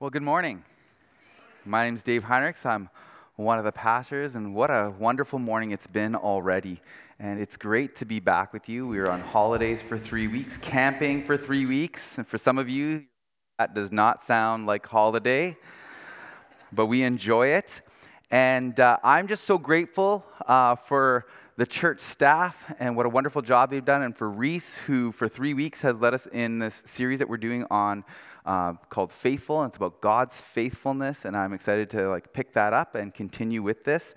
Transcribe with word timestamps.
Well, 0.00 0.10
good 0.10 0.22
morning. 0.22 0.62
My 1.64 1.84
name 1.84 1.96
is 1.96 2.04
Dave 2.04 2.22
Heinrichs. 2.22 2.64
I'm 2.64 2.88
one 3.34 3.58
of 3.58 3.64
the 3.64 3.72
pastors, 3.72 4.36
and 4.36 4.54
what 4.54 4.70
a 4.70 4.94
wonderful 4.96 5.40
morning 5.40 5.72
it's 5.72 5.88
been 5.88 6.14
already. 6.14 6.80
And 7.18 7.40
it's 7.40 7.56
great 7.56 7.96
to 7.96 8.04
be 8.04 8.20
back 8.20 8.52
with 8.52 8.68
you. 8.68 8.86
We 8.86 8.98
were 8.98 9.10
on 9.10 9.20
holidays 9.20 9.82
for 9.82 9.98
three 9.98 10.28
weeks, 10.28 10.56
camping 10.56 11.24
for 11.24 11.36
three 11.36 11.66
weeks. 11.66 12.16
And 12.16 12.24
for 12.24 12.38
some 12.38 12.58
of 12.58 12.68
you, 12.68 13.06
that 13.58 13.74
does 13.74 13.90
not 13.90 14.22
sound 14.22 14.66
like 14.66 14.86
holiday, 14.86 15.56
but 16.72 16.86
we 16.86 17.02
enjoy 17.02 17.48
it. 17.48 17.80
And 18.30 18.78
uh, 18.78 18.98
I'm 19.02 19.26
just 19.26 19.46
so 19.46 19.58
grateful 19.58 20.24
uh, 20.46 20.76
for 20.76 21.26
the 21.56 21.66
church 21.66 22.00
staff 22.00 22.72
and 22.78 22.96
what 22.96 23.04
a 23.04 23.08
wonderful 23.08 23.42
job 23.42 23.70
they've 23.70 23.84
done, 23.84 24.02
and 24.02 24.16
for 24.16 24.30
Reese, 24.30 24.76
who 24.76 25.10
for 25.10 25.28
three 25.28 25.54
weeks 25.54 25.82
has 25.82 25.98
led 25.98 26.14
us 26.14 26.28
in 26.28 26.60
this 26.60 26.84
series 26.86 27.18
that 27.18 27.28
we're 27.28 27.36
doing 27.36 27.66
on 27.68 28.04
uh, 28.48 28.72
called 28.88 29.12
Faithful, 29.12 29.60
and 29.60 29.68
it's 29.68 29.76
about 29.76 30.00
God's 30.00 30.40
faithfulness, 30.40 31.26
and 31.26 31.36
I'm 31.36 31.52
excited 31.52 31.90
to 31.90 32.08
like 32.08 32.32
pick 32.32 32.54
that 32.54 32.72
up 32.72 32.94
and 32.94 33.12
continue 33.12 33.62
with 33.62 33.84
this. 33.84 34.14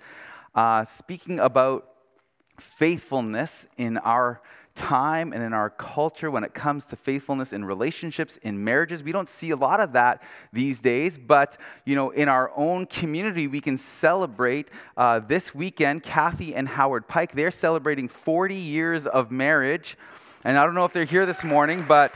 Uh, 0.55 0.85
speaking 0.85 1.38
about 1.38 1.89
faithfulness 2.58 3.67
in 3.77 3.98
our 3.98 4.41
time 4.73 5.34
and 5.34 5.44
in 5.44 5.52
our 5.52 5.70
culture 5.70 6.31
when 6.31 6.45
it 6.45 6.53
comes 6.53 6.86
to 6.86 6.95
faithfulness 6.95 7.52
in 7.52 7.66
relationships 7.66 8.38
in 8.38 8.63
marriages 8.63 9.03
we 9.03 9.12
don't 9.12 9.27
see 9.27 9.49
a 9.49 9.55
lot 9.55 9.81
of 9.81 9.91
that 9.91 10.23
these 10.53 10.80
days 10.80 11.17
but 11.17 11.58
you 11.84 11.94
know 11.94 12.09
in 12.11 12.30
our 12.30 12.53
own 12.55 12.86
community 12.86 13.48
we 13.48 13.59
can 13.59 13.75
celebrate 13.75 14.70
uh, 14.95 15.20
this 15.20 15.53
weekend 15.53 16.03
kathy 16.03 16.55
and 16.55 16.70
howard 16.70 17.05
pike 17.09 17.34
they're 17.34 17.52
celebrating 17.52 18.08
40 18.08 18.55
years 18.55 19.05
of 19.05 19.30
marriage 19.30 19.98
and 20.45 20.58
i 20.58 20.66
don't 20.66 20.75
know 20.75 20.86
if 20.86 20.94
they're 20.94 21.03
here 21.03 21.25
this 21.25 21.44
morning 21.44 21.84
but 21.86 22.13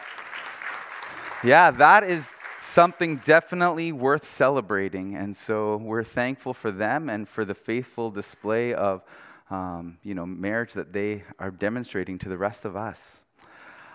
yeah, 1.45 1.69
that 1.69 2.03
is 2.03 2.33
something 2.57 3.17
definitely 3.17 3.91
worth 3.91 4.25
celebrating. 4.25 5.15
And 5.15 5.37
so 5.37 5.77
we're 5.77 6.03
thankful 6.03 6.53
for 6.53 6.71
them 6.71 7.07
and 7.07 7.29
for 7.29 7.45
the 7.45 7.53
faithful 7.53 8.09
display 8.09 8.73
of 8.73 9.03
um, 9.51 9.99
you 10.03 10.15
know, 10.15 10.25
marriage 10.25 10.73
that 10.73 10.91
they 10.91 11.23
are 11.37 11.51
demonstrating 11.51 12.17
to 12.19 12.29
the 12.29 12.37
rest 12.37 12.65
of 12.65 12.75
us. 12.75 13.23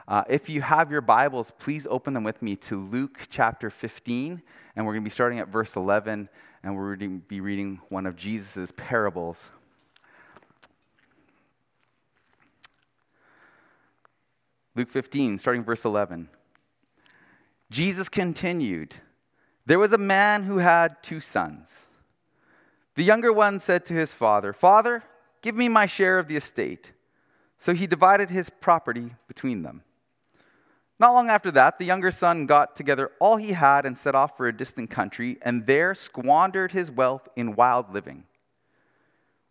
Uh, 0.06 0.22
if 0.28 0.48
you 0.48 0.62
have 0.62 0.90
your 0.90 1.00
Bibles, 1.00 1.52
please 1.58 1.86
open 1.90 2.14
them 2.14 2.24
with 2.24 2.40
me 2.40 2.56
to 2.56 2.78
Luke 2.78 3.26
chapter 3.28 3.68
15, 3.68 4.42
and 4.76 4.86
we're 4.86 4.92
going 4.92 5.02
to 5.02 5.06
be 5.06 5.10
starting 5.10 5.40
at 5.40 5.48
verse 5.48 5.76
11, 5.76 6.28
and 6.62 6.76
we're 6.76 6.96
going 6.96 7.20
to 7.20 7.26
be 7.26 7.40
reading 7.40 7.80
one 7.88 8.06
of 8.06 8.16
Jesus' 8.16 8.72
parables. 8.76 9.50
Luke 14.76 14.88
15, 14.88 15.38
starting 15.38 15.64
verse 15.64 15.84
11. 15.84 16.28
Jesus 17.70 18.08
continued, 18.08 18.96
There 19.64 19.78
was 19.78 19.92
a 19.92 19.98
man 19.98 20.44
who 20.44 20.58
had 20.58 21.02
two 21.02 21.20
sons. 21.20 21.86
The 22.96 23.04
younger 23.04 23.32
one 23.32 23.58
said 23.58 23.84
to 23.86 23.94
his 23.94 24.12
father, 24.12 24.52
Father, 24.52 25.04
give 25.42 25.54
me 25.54 25.68
my 25.68 25.86
share 25.86 26.18
of 26.18 26.28
the 26.28 26.36
estate. 26.36 26.92
So 27.58 27.72
he 27.72 27.86
divided 27.86 28.30
his 28.30 28.50
property 28.50 29.14
between 29.28 29.62
them. 29.62 29.82
Not 30.98 31.12
long 31.12 31.30
after 31.30 31.50
that, 31.52 31.78
the 31.78 31.86
younger 31.86 32.10
son 32.10 32.44
got 32.44 32.76
together 32.76 33.12
all 33.20 33.36
he 33.36 33.52
had 33.52 33.86
and 33.86 33.96
set 33.96 34.14
off 34.14 34.36
for 34.36 34.48
a 34.48 34.56
distant 34.56 34.90
country, 34.90 35.38
and 35.40 35.66
there 35.66 35.94
squandered 35.94 36.72
his 36.72 36.90
wealth 36.90 37.26
in 37.36 37.54
wild 37.54 37.94
living. 37.94 38.24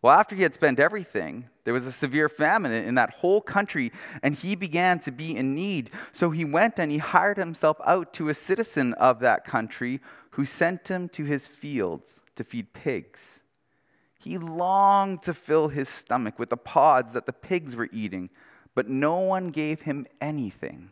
Well, 0.02 0.14
after 0.18 0.36
he 0.36 0.44
had 0.44 0.54
spent 0.54 0.80
everything, 0.80 1.50
there 1.66 1.74
was 1.74 1.86
a 1.86 1.92
severe 1.92 2.30
famine 2.30 2.72
in 2.72 2.96
that 2.96 3.16
whole 3.16 3.42
country, 3.42 3.92
and 4.24 4.34
he 4.34 4.56
began 4.56 5.00
to 5.00 5.12
be 5.12 5.36
in 5.36 5.54
need. 5.54 5.92
So 6.14 6.32
he 6.32 6.46
went 6.46 6.80
and 6.80 6.90
he 6.90 7.00
hired 7.00 7.38
himself 7.38 7.78
out 7.86 8.14
to 8.14 8.30
a 8.30 8.34
citizen 8.34 8.94
of 8.94 9.20
that 9.20 9.44
country 9.44 10.00
who 10.32 10.46
sent 10.46 10.88
him 10.88 11.10
to 11.10 11.26
his 11.26 11.48
fields 11.48 12.22
to 12.36 12.46
feed 12.46 12.74
pigs. 12.74 13.44
He 14.18 14.38
longed 14.38 15.22
to 15.24 15.34
fill 15.34 15.68
his 15.68 15.90
stomach 15.90 16.40
with 16.40 16.50
the 16.50 16.58
pods 16.58 17.12
that 17.14 17.26
the 17.26 17.34
pigs 17.34 17.76
were 17.76 17.90
eating, 17.92 18.30
but 18.76 18.88
no 18.88 19.20
one 19.20 19.50
gave 19.50 19.82
him 19.82 20.06
anything. 20.22 20.92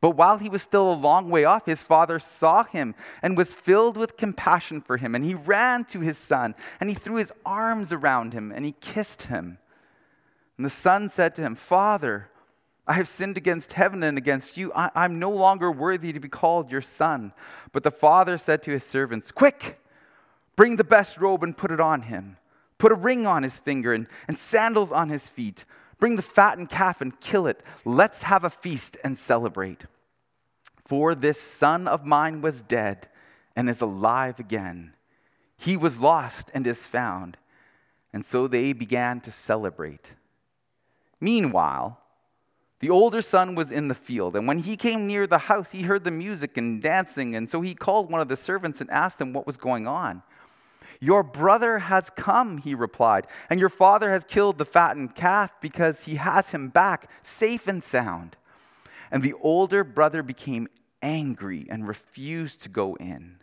But 0.00 0.10
while 0.10 0.38
he 0.38 0.48
was 0.48 0.62
still 0.62 0.90
a 0.90 0.94
long 0.94 1.28
way 1.28 1.44
off, 1.44 1.66
his 1.66 1.82
father 1.82 2.18
saw 2.18 2.64
him 2.64 2.94
and 3.22 3.36
was 3.36 3.52
filled 3.52 3.98
with 3.98 4.16
compassion 4.16 4.80
for 4.80 4.96
him. 4.96 5.14
And 5.14 5.24
he 5.24 5.34
ran 5.34 5.84
to 5.86 6.00
his 6.00 6.16
son 6.16 6.54
and 6.80 6.88
he 6.88 6.94
threw 6.94 7.16
his 7.16 7.32
arms 7.44 7.92
around 7.92 8.32
him 8.32 8.50
and 8.50 8.64
he 8.64 8.72
kissed 8.80 9.24
him. 9.24 9.58
And 10.56 10.64
the 10.64 10.70
son 10.70 11.08
said 11.08 11.34
to 11.34 11.42
him, 11.42 11.54
Father, 11.54 12.30
I 12.86 12.94
have 12.94 13.08
sinned 13.08 13.36
against 13.36 13.74
heaven 13.74 14.02
and 14.02 14.16
against 14.16 14.56
you. 14.56 14.72
I, 14.74 15.04
am 15.04 15.18
no 15.18 15.30
longer 15.30 15.70
worthy 15.70 16.12
to 16.12 16.20
be 16.20 16.28
called 16.28 16.72
your 16.72 16.82
son. 16.82 17.32
But 17.72 17.82
the 17.82 17.90
father 17.90 18.38
said 18.38 18.62
to 18.64 18.72
his 18.72 18.84
servants, 18.84 19.30
Quick, 19.30 19.80
bring 20.56 20.76
the 20.76 20.84
best 20.84 21.18
robe 21.18 21.42
and 21.42 21.56
put 21.56 21.70
it 21.70 21.80
on 21.80 22.02
him. 22.02 22.36
Put 22.78 22.90
a 22.90 22.96
ring 22.96 23.26
on 23.26 23.42
his 23.42 23.60
finger 23.60 23.92
and, 23.92 24.06
and 24.26 24.36
sandals 24.36 24.92
on 24.92 25.10
his 25.10 25.28
feet 25.28 25.66
Bring 26.00 26.16
the 26.16 26.22
fattened 26.22 26.70
calf 26.70 27.00
and 27.00 27.20
kill 27.20 27.46
it. 27.46 27.62
Let's 27.84 28.22
have 28.22 28.42
a 28.42 28.50
feast 28.50 28.96
and 29.04 29.18
celebrate. 29.18 29.84
For 30.86 31.14
this 31.14 31.40
son 31.40 31.86
of 31.86 32.04
mine 32.04 32.40
was 32.40 32.62
dead 32.62 33.06
and 33.54 33.68
is 33.68 33.80
alive 33.80 34.40
again. 34.40 34.94
He 35.56 35.76
was 35.76 36.00
lost 36.00 36.50
and 36.54 36.66
is 36.66 36.86
found. 36.86 37.36
And 38.12 38.24
so 38.24 38.48
they 38.48 38.72
began 38.72 39.20
to 39.20 39.30
celebrate. 39.30 40.12
Meanwhile, 41.20 42.00
the 42.80 42.90
older 42.90 43.20
son 43.20 43.54
was 43.54 43.70
in 43.70 43.88
the 43.88 43.94
field, 43.94 44.34
and 44.34 44.48
when 44.48 44.60
he 44.60 44.74
came 44.74 45.06
near 45.06 45.26
the 45.26 45.36
house, 45.36 45.70
he 45.70 45.82
heard 45.82 46.02
the 46.02 46.10
music 46.10 46.56
and 46.56 46.82
dancing, 46.82 47.36
and 47.36 47.48
so 47.48 47.60
he 47.60 47.74
called 47.74 48.10
one 48.10 48.22
of 48.22 48.28
the 48.28 48.38
servants 48.38 48.80
and 48.80 48.90
asked 48.90 49.20
him 49.20 49.34
what 49.34 49.46
was 49.46 49.58
going 49.58 49.86
on. 49.86 50.22
Your 51.00 51.22
brother 51.22 51.78
has 51.78 52.10
come, 52.10 52.58
he 52.58 52.74
replied, 52.74 53.26
and 53.48 53.58
your 53.58 53.70
father 53.70 54.10
has 54.10 54.22
killed 54.22 54.58
the 54.58 54.66
fattened 54.66 55.14
calf 55.14 55.52
because 55.60 56.04
he 56.04 56.16
has 56.16 56.50
him 56.50 56.68
back 56.68 57.10
safe 57.22 57.66
and 57.66 57.82
sound. 57.82 58.36
And 59.10 59.22
the 59.22 59.34
older 59.40 59.82
brother 59.82 60.22
became 60.22 60.68
angry 61.00 61.66
and 61.70 61.88
refused 61.88 62.62
to 62.62 62.68
go 62.68 62.96
in. 62.96 63.36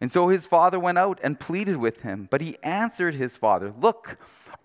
And 0.00 0.10
so 0.10 0.28
his 0.28 0.46
father 0.46 0.80
went 0.80 0.98
out 0.98 1.20
and 1.22 1.38
pleaded 1.38 1.76
with 1.76 2.00
him, 2.00 2.26
but 2.30 2.40
he 2.40 2.56
answered 2.62 3.14
his 3.14 3.36
father, 3.36 3.72
Look, 3.78 4.18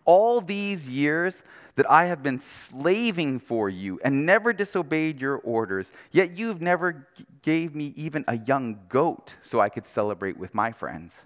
all 0.06 0.42
these 0.42 0.90
years 0.90 1.44
that 1.76 1.88
I 1.92 2.06
have 2.06 2.24
been 2.24 2.40
slaving 2.40 3.40
for 3.40 3.70
you 3.70 4.00
and 4.04 4.26
never 4.26 4.54
disobeyed 4.54 5.22
your 5.22 5.38
orders, 5.38 5.92
yet 6.12 6.32
you've 6.32 6.62
never 6.62 7.08
gave 7.44 7.76
me 7.76 7.94
even 7.96 8.24
a 8.28 8.38
young 8.40 8.80
goat 8.90 9.36
so 9.42 9.60
I 9.60 9.70
could 9.70 9.86
celebrate 9.86 10.38
with 10.38 10.56
my 10.56 10.72
friends. 10.72 11.26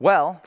Well, 0.00 0.42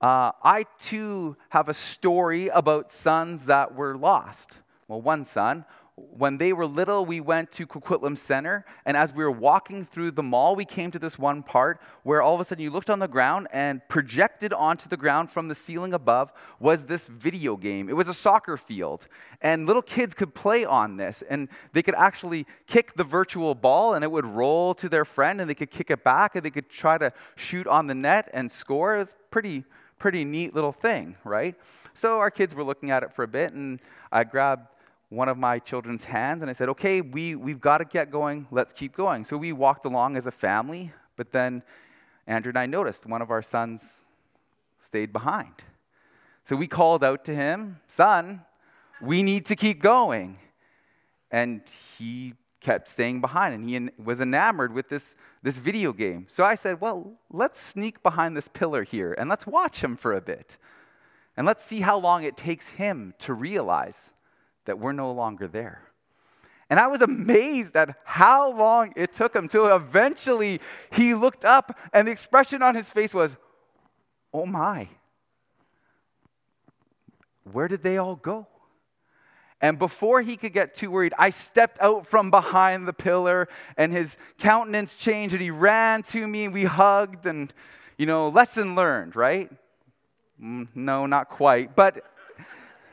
uh, 0.00 0.32
I 0.42 0.66
too 0.78 1.36
have 1.50 1.68
a 1.68 1.74
story 1.74 2.48
about 2.48 2.92
sons 2.92 3.46
that 3.46 3.74
were 3.74 3.96
lost. 3.96 4.58
Well, 4.88 5.00
one 5.00 5.24
son 5.24 5.64
when 6.10 6.38
they 6.38 6.52
were 6.52 6.66
little, 6.66 7.04
we 7.04 7.20
went 7.20 7.52
to 7.52 7.66
Coquitlam 7.66 8.16
Center, 8.16 8.64
and 8.84 8.96
as 8.96 9.12
we 9.12 9.22
were 9.22 9.30
walking 9.30 9.84
through 9.84 10.12
the 10.12 10.22
mall, 10.22 10.56
we 10.56 10.64
came 10.64 10.90
to 10.90 10.98
this 10.98 11.18
one 11.18 11.42
part 11.42 11.80
where 12.02 12.22
all 12.22 12.34
of 12.34 12.40
a 12.40 12.44
sudden 12.44 12.62
you 12.62 12.70
looked 12.70 12.90
on 12.90 12.98
the 12.98 13.08
ground, 13.08 13.48
and 13.52 13.86
projected 13.88 14.52
onto 14.52 14.88
the 14.88 14.96
ground 14.96 15.30
from 15.30 15.48
the 15.48 15.54
ceiling 15.54 15.94
above 15.94 16.32
was 16.58 16.86
this 16.86 17.06
video 17.06 17.56
game. 17.56 17.88
It 17.88 17.96
was 17.96 18.08
a 18.08 18.14
soccer 18.14 18.56
field, 18.56 19.06
and 19.40 19.66
little 19.66 19.82
kids 19.82 20.14
could 20.14 20.34
play 20.34 20.64
on 20.64 20.96
this, 20.96 21.22
and 21.28 21.48
they 21.72 21.82
could 21.82 21.94
actually 21.96 22.46
kick 22.66 22.94
the 22.94 23.04
virtual 23.04 23.54
ball, 23.54 23.94
and 23.94 24.04
it 24.04 24.10
would 24.10 24.26
roll 24.26 24.74
to 24.74 24.88
their 24.88 25.04
friend, 25.04 25.40
and 25.40 25.48
they 25.48 25.54
could 25.54 25.70
kick 25.70 25.90
it 25.90 26.02
back, 26.04 26.34
and 26.34 26.44
they 26.44 26.50
could 26.50 26.68
try 26.68 26.98
to 26.98 27.12
shoot 27.36 27.66
on 27.66 27.86
the 27.86 27.94
net 27.94 28.28
and 28.32 28.50
score. 28.50 28.96
It 28.96 28.98
was 28.98 29.14
pretty, 29.30 29.64
pretty 29.98 30.24
neat 30.24 30.54
little 30.54 30.72
thing, 30.72 31.16
right? 31.24 31.54
So 31.94 32.18
our 32.18 32.30
kids 32.30 32.54
were 32.54 32.64
looking 32.64 32.90
at 32.90 33.02
it 33.02 33.12
for 33.12 33.22
a 33.22 33.28
bit, 33.28 33.52
and 33.52 33.80
I 34.12 34.24
grabbed 34.24 34.72
one 35.10 35.28
of 35.28 35.36
my 35.36 35.58
children's 35.58 36.04
hands 36.04 36.40
and 36.40 36.48
I 36.48 36.54
said, 36.54 36.68
okay, 36.70 37.00
we, 37.00 37.34
we've 37.34 37.60
got 37.60 37.78
to 37.78 37.84
get 37.84 38.10
going. 38.10 38.46
Let's 38.50 38.72
keep 38.72 38.96
going. 38.96 39.24
So 39.24 39.36
we 39.36 39.52
walked 39.52 39.84
along 39.84 40.16
as 40.16 40.26
a 40.26 40.30
family, 40.30 40.92
but 41.16 41.32
then 41.32 41.62
Andrew 42.26 42.50
and 42.50 42.58
I 42.58 42.66
noticed 42.66 43.06
one 43.06 43.20
of 43.20 43.30
our 43.30 43.42
sons 43.42 44.06
stayed 44.78 45.12
behind. 45.12 45.52
So 46.44 46.54
we 46.56 46.68
called 46.68 47.02
out 47.04 47.24
to 47.24 47.34
him, 47.34 47.80
son, 47.88 48.42
we 49.02 49.22
need 49.22 49.46
to 49.46 49.56
keep 49.56 49.82
going. 49.82 50.38
And 51.30 51.62
he 51.98 52.34
kept 52.60 52.88
staying 52.88 53.20
behind 53.20 53.54
and 53.54 53.68
he 53.68 53.90
was 54.02 54.20
enamored 54.20 54.72
with 54.72 54.88
this, 54.88 55.16
this 55.42 55.58
video 55.58 55.92
game. 55.92 56.26
So 56.28 56.44
I 56.44 56.54
said, 56.54 56.80
well, 56.80 57.14
let's 57.30 57.60
sneak 57.60 58.02
behind 58.02 58.36
this 58.36 58.48
pillar 58.48 58.84
here 58.84 59.14
and 59.18 59.28
let's 59.28 59.46
watch 59.46 59.82
him 59.82 59.96
for 59.96 60.12
a 60.12 60.20
bit. 60.20 60.56
And 61.36 61.46
let's 61.46 61.64
see 61.64 61.80
how 61.80 61.98
long 61.98 62.22
it 62.22 62.36
takes 62.36 62.68
him 62.68 63.14
to 63.18 63.32
realize 63.32 64.12
that 64.64 64.78
we're 64.78 64.92
no 64.92 65.12
longer 65.12 65.48
there. 65.48 65.82
And 66.68 66.78
I 66.78 66.86
was 66.86 67.02
amazed 67.02 67.76
at 67.76 67.96
how 68.04 68.52
long 68.52 68.92
it 68.94 69.12
took 69.12 69.34
him 69.34 69.48
till 69.48 69.66
eventually 69.66 70.60
he 70.92 71.14
looked 71.14 71.44
up 71.44 71.76
and 71.92 72.06
the 72.06 72.12
expression 72.12 72.62
on 72.62 72.76
his 72.76 72.90
face 72.90 73.12
was, 73.12 73.36
Oh 74.32 74.46
my, 74.46 74.88
where 77.52 77.66
did 77.66 77.82
they 77.82 77.98
all 77.98 78.14
go? 78.14 78.46
And 79.60 79.78
before 79.78 80.22
he 80.22 80.36
could 80.36 80.52
get 80.52 80.72
too 80.72 80.90
worried, 80.90 81.12
I 81.18 81.30
stepped 81.30 81.78
out 81.80 82.06
from 82.06 82.30
behind 82.30 82.88
the 82.88 82.92
pillar 82.92 83.48
and 83.76 83.92
his 83.92 84.16
countenance 84.38 84.94
changed 84.94 85.34
and 85.34 85.42
he 85.42 85.50
ran 85.50 86.02
to 86.04 86.26
me 86.26 86.44
and 86.44 86.54
we 86.54 86.64
hugged 86.64 87.26
and, 87.26 87.52
you 87.98 88.06
know, 88.06 88.28
lesson 88.28 88.74
learned, 88.74 89.16
right? 89.16 89.50
Mm, 90.42 90.68
no, 90.74 91.04
not 91.04 91.28
quite, 91.28 91.76
but 91.76 92.04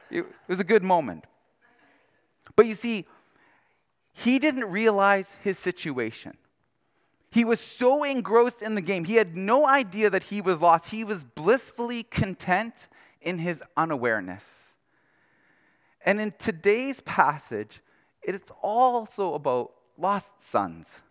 it 0.09 0.25
was 0.47 0.59
a 0.59 0.65
good 0.65 0.83
moment. 0.83 1.23
But 2.57 2.65
you 2.65 2.73
see, 2.73 3.05
he 4.11 4.39
didn't 4.39 4.65
realize 4.65 5.37
his 5.43 5.57
situation. 5.57 6.35
He 7.31 7.45
was 7.45 7.61
so 7.61 8.03
engrossed 8.03 8.61
in 8.61 8.75
the 8.75 8.81
game, 8.81 9.05
he 9.05 9.15
had 9.15 9.37
no 9.37 9.65
idea 9.65 10.09
that 10.09 10.23
he 10.23 10.41
was 10.41 10.59
lost. 10.59 10.89
He 10.89 11.03
was 11.03 11.23
blissfully 11.23 12.03
content 12.03 12.87
in 13.21 13.37
his 13.37 13.63
unawareness. 13.77 14.75
And 16.03 16.19
in 16.19 16.33
today's 16.39 16.99
passage, 17.01 17.81
it's 18.23 18.51
also 18.61 19.33
about 19.35 19.71
lost 19.97 20.41
sons. 20.41 21.01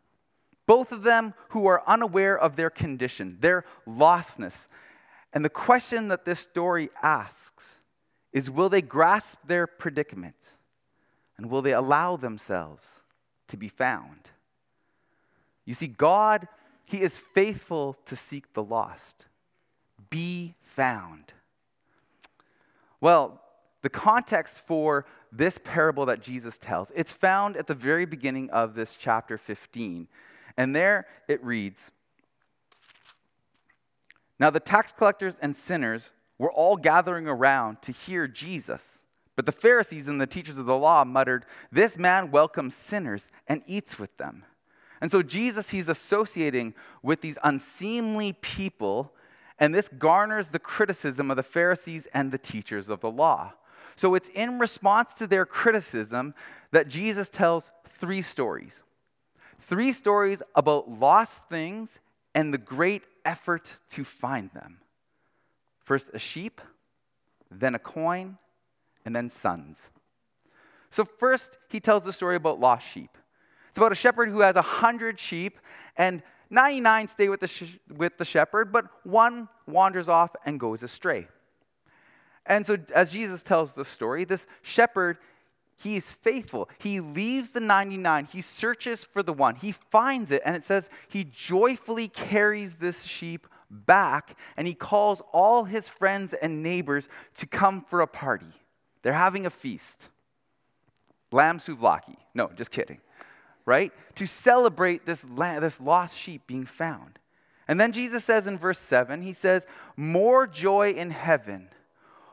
Both 0.67 0.91
of 0.91 1.03
them 1.03 1.35
who 1.51 1.67
are 1.67 1.83
unaware 1.87 2.37
of 2.37 2.57
their 2.57 2.71
condition, 2.71 3.37
their 3.41 3.65
lostness. 3.87 4.67
And 5.33 5.45
the 5.45 5.51
question 5.51 6.09
that 6.09 6.25
this 6.25 6.41
story 6.41 6.89
asks 7.03 7.81
is 8.33 8.51
will 8.51 8.69
they 8.69 8.83
grasp 8.83 9.39
their 9.47 9.67
predicament? 9.67 10.56
And 11.39 11.51
will 11.51 11.63
they 11.63 11.73
allow 11.73 12.17
themselves 12.17 13.03
to 13.49 13.57
be 13.57 13.69
found? 13.69 14.31
You 15.65 15.75
see, 15.75 15.87
God, 15.87 16.49
He 16.89 17.03
is 17.03 17.19
faithful 17.19 17.95
to 18.07 18.17
seek 18.17 18.53
the 18.53 18.63
lost. 18.63 19.27
Be 20.09 20.55
found. 20.63 21.33
Well, 23.01 23.41
the 23.83 23.91
context 23.91 24.67
for 24.67 25.05
this 25.31 25.59
parable 25.63 26.07
that 26.07 26.23
Jesus 26.23 26.59
tells, 26.59 26.91
it's 26.97 27.13
found 27.13 27.57
at 27.57 27.67
the 27.67 27.75
very 27.75 28.07
beginning 28.07 28.51
of 28.51 28.75
this 28.75 28.97
chapter 28.97 29.37
15. 29.37 30.09
And 30.57 30.75
there 30.75 31.07
it 31.29 31.45
reads 31.45 31.93
Now 34.39 34.51
the 34.51 34.61
tax 34.61 34.93
collectors 34.93 35.39
and 35.41 35.55
sinners 35.55 36.11
were 36.39 36.51
all 36.51 36.77
gathering 36.77 37.29
around 37.29 37.83
to 37.83 37.93
hear 37.93 38.27
Jesus. 38.27 39.05
But 39.37 39.47
the 39.47 39.53
Pharisees 39.53 40.09
and 40.09 40.21
the 40.21 40.27
teachers 40.27 40.59
of 40.59 40.67
the 40.67 40.77
law 40.77 41.05
muttered, 41.05 41.45
This 41.71 41.99
man 41.99 42.31
welcomes 42.31 42.75
sinners 42.75 43.31
and 43.47 43.63
eats 43.67 43.99
with 43.99 44.17
them. 44.17 44.45
And 45.01 45.11
so 45.11 45.23
Jesus, 45.23 45.71
he's 45.71 45.91
associating 45.91 46.75
with 47.03 47.21
these 47.21 47.39
unseemly 47.45 48.33
people, 48.33 49.13
and 49.59 49.75
this 49.75 49.89
garners 49.89 50.49
the 50.49 50.59
criticism 50.59 51.31
of 51.31 51.37
the 51.37 51.43
Pharisees 51.43 52.07
and 52.15 52.33
the 52.33 52.39
teachers 52.39 52.89
of 52.89 53.01
the 53.01 53.11
law. 53.11 53.53
So 53.95 54.15
it's 54.15 54.31
in 54.31 54.59
response 54.59 55.15
to 55.15 55.27
their 55.27 55.47
criticism 55.47 56.35
that 56.71 56.89
Jesus 56.89 57.29
tells 57.29 57.71
three 57.85 58.23
stories. 58.23 58.83
Three 59.61 59.93
stories 59.93 60.43
about 60.55 60.91
lost 60.91 61.49
things 61.49 62.01
and 62.35 62.53
the 62.53 62.59
great 62.59 63.03
effort 63.25 63.77
to 63.91 64.05
find 64.05 64.51
them. 64.53 64.79
First, 65.81 66.11
a 66.13 66.19
sheep, 66.19 66.61
then 67.51 67.75
a 67.75 67.79
coin, 67.79 68.39
and 69.07 69.17
then 69.17 69.31
sons. 69.31 69.89
So, 70.91 71.05
first, 71.05 71.57
he 71.71 71.81
tells 71.81 72.03
the 72.03 72.13
story 72.13 72.37
about 72.37 72.61
lost 72.61 72.87
sheep. 72.87 73.17
It's 73.71 73.79
about 73.79 73.93
a 73.93 73.97
shepherd 73.97 74.29
who 74.29 74.41
has 74.41 74.57
a 74.57 74.63
hundred 74.63 75.19
sheep, 75.19 75.59
and 75.97 76.23
99 76.51 77.09
stay 77.09 77.29
with 77.29 77.41
the, 77.41 77.49
sh- 77.49 77.79
with 77.95 78.19
the 78.19 78.25
shepherd, 78.25 78.73
but 78.73 78.87
one 79.05 79.49
wanders 79.67 80.09
off 80.09 80.35
and 80.45 80.61
goes 80.61 80.83
astray. 80.83 81.29
And 82.45 82.67
so, 82.67 82.79
as 82.95 83.13
Jesus 83.13 83.43
tells 83.43 83.73
the 83.73 83.85
story, 83.85 84.25
this 84.25 84.47
shepherd, 84.63 85.19
he 85.77 85.97
is 85.97 86.13
faithful. 86.13 86.69
He 86.79 87.01
leaves 87.01 87.51
the 87.51 87.61
99, 87.61 88.27
he 88.27 88.41
searches 88.41 89.05
for 89.05 89.23
the 89.23 89.33
one, 89.33 89.55
he 89.55 89.73
finds 89.73 90.31
it, 90.31 90.43
and 90.45 90.57
it 90.57 90.65
says 90.65 90.91
he 91.09 91.25
joyfully 91.25 92.09
carries 92.09 92.77
this 92.77 93.05
sheep 93.05 93.47
back, 93.71 94.37
and 94.57 94.67
he 94.67 94.75
calls 94.75 95.23
all 95.33 95.65
his 95.65 95.89
friends 95.89 96.33
and 96.33 96.63
neighbors 96.63 97.09
to 97.35 97.47
come 97.47 97.83
for 97.83 98.01
a 98.01 98.07
party. 98.07 98.53
They're 99.07 99.13
having 99.13 99.47
a 99.47 99.51
feast. 99.51 100.09
Lamb 101.31 101.59
souvlaki. 101.59 102.17
No, 102.35 102.51
just 102.57 102.73
kidding. 102.73 102.99
Right? 103.65 103.93
To 104.17 104.27
celebrate 104.27 105.07
this, 105.07 105.25
this 105.37 105.81
lost 105.81 106.19
sheep 106.19 106.49
being 106.49 106.67
found. 106.67 107.21
And 107.69 107.81
then 107.81 107.93
Jesus 107.93 108.25
says 108.25 108.49
in 108.49 108.59
verse 108.59 108.81
7, 108.81 109.23
he 109.23 109.33
says, 109.33 109.65
More 109.97 110.49
joy 110.49 110.91
in 110.91 111.11
heaven 111.11 111.69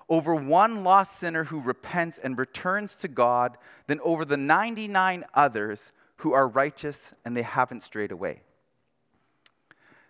over 0.09 0.33
one 0.33 0.83
lost 0.83 1.15
sinner 1.17 1.43
who 1.43 1.61
repents 1.61 2.17
and 2.17 2.39
returns 2.39 2.95
to 2.95 3.07
God 3.07 3.59
than 3.85 3.99
over 3.99 4.25
the 4.25 4.35
99 4.35 5.25
others 5.35 5.91
who 6.15 6.33
are 6.33 6.47
righteous 6.47 7.13
and 7.23 7.37
they 7.37 7.43
haven't 7.43 7.83
strayed 7.83 8.11
away. 8.11 8.41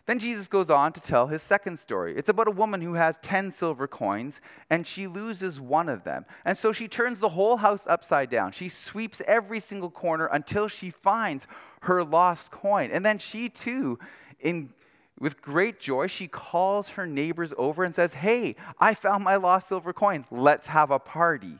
Then 0.05 0.19
Jesus 0.19 0.49
goes 0.49 0.69
on 0.69 0.91
to 0.93 1.01
tell 1.01 1.27
his 1.27 1.41
second 1.41 1.79
story. 1.79 2.17
It's 2.17 2.27
about 2.27 2.49
a 2.49 2.51
woman 2.51 2.81
who 2.81 2.95
has 2.95 3.17
10 3.21 3.51
silver 3.51 3.87
coins 3.87 4.41
and 4.69 4.85
she 4.85 5.07
loses 5.07 5.61
one 5.61 5.87
of 5.87 6.03
them. 6.03 6.25
And 6.43 6.57
so 6.57 6.73
she 6.73 6.89
turns 6.89 7.21
the 7.21 7.29
whole 7.29 7.57
house 7.57 7.87
upside 7.87 8.29
down. 8.29 8.51
She 8.51 8.67
sweeps 8.67 9.21
every 9.25 9.61
single 9.61 9.89
corner 9.89 10.25
until 10.25 10.67
she 10.67 10.89
finds 10.89 11.47
her 11.83 12.03
lost 12.03 12.51
coin. 12.51 12.91
And 12.91 13.05
then 13.05 13.17
she 13.17 13.47
too, 13.47 13.97
in, 14.41 14.73
with 15.17 15.41
great 15.41 15.79
joy, 15.79 16.07
she 16.07 16.27
calls 16.27 16.89
her 16.89 17.07
neighbors 17.07 17.53
over 17.57 17.85
and 17.85 17.95
says, 17.95 18.15
Hey, 18.15 18.57
I 18.79 18.93
found 18.95 19.23
my 19.23 19.37
lost 19.37 19.69
silver 19.69 19.93
coin. 19.93 20.25
Let's 20.29 20.67
have 20.67 20.91
a 20.91 20.99
party. 20.99 21.59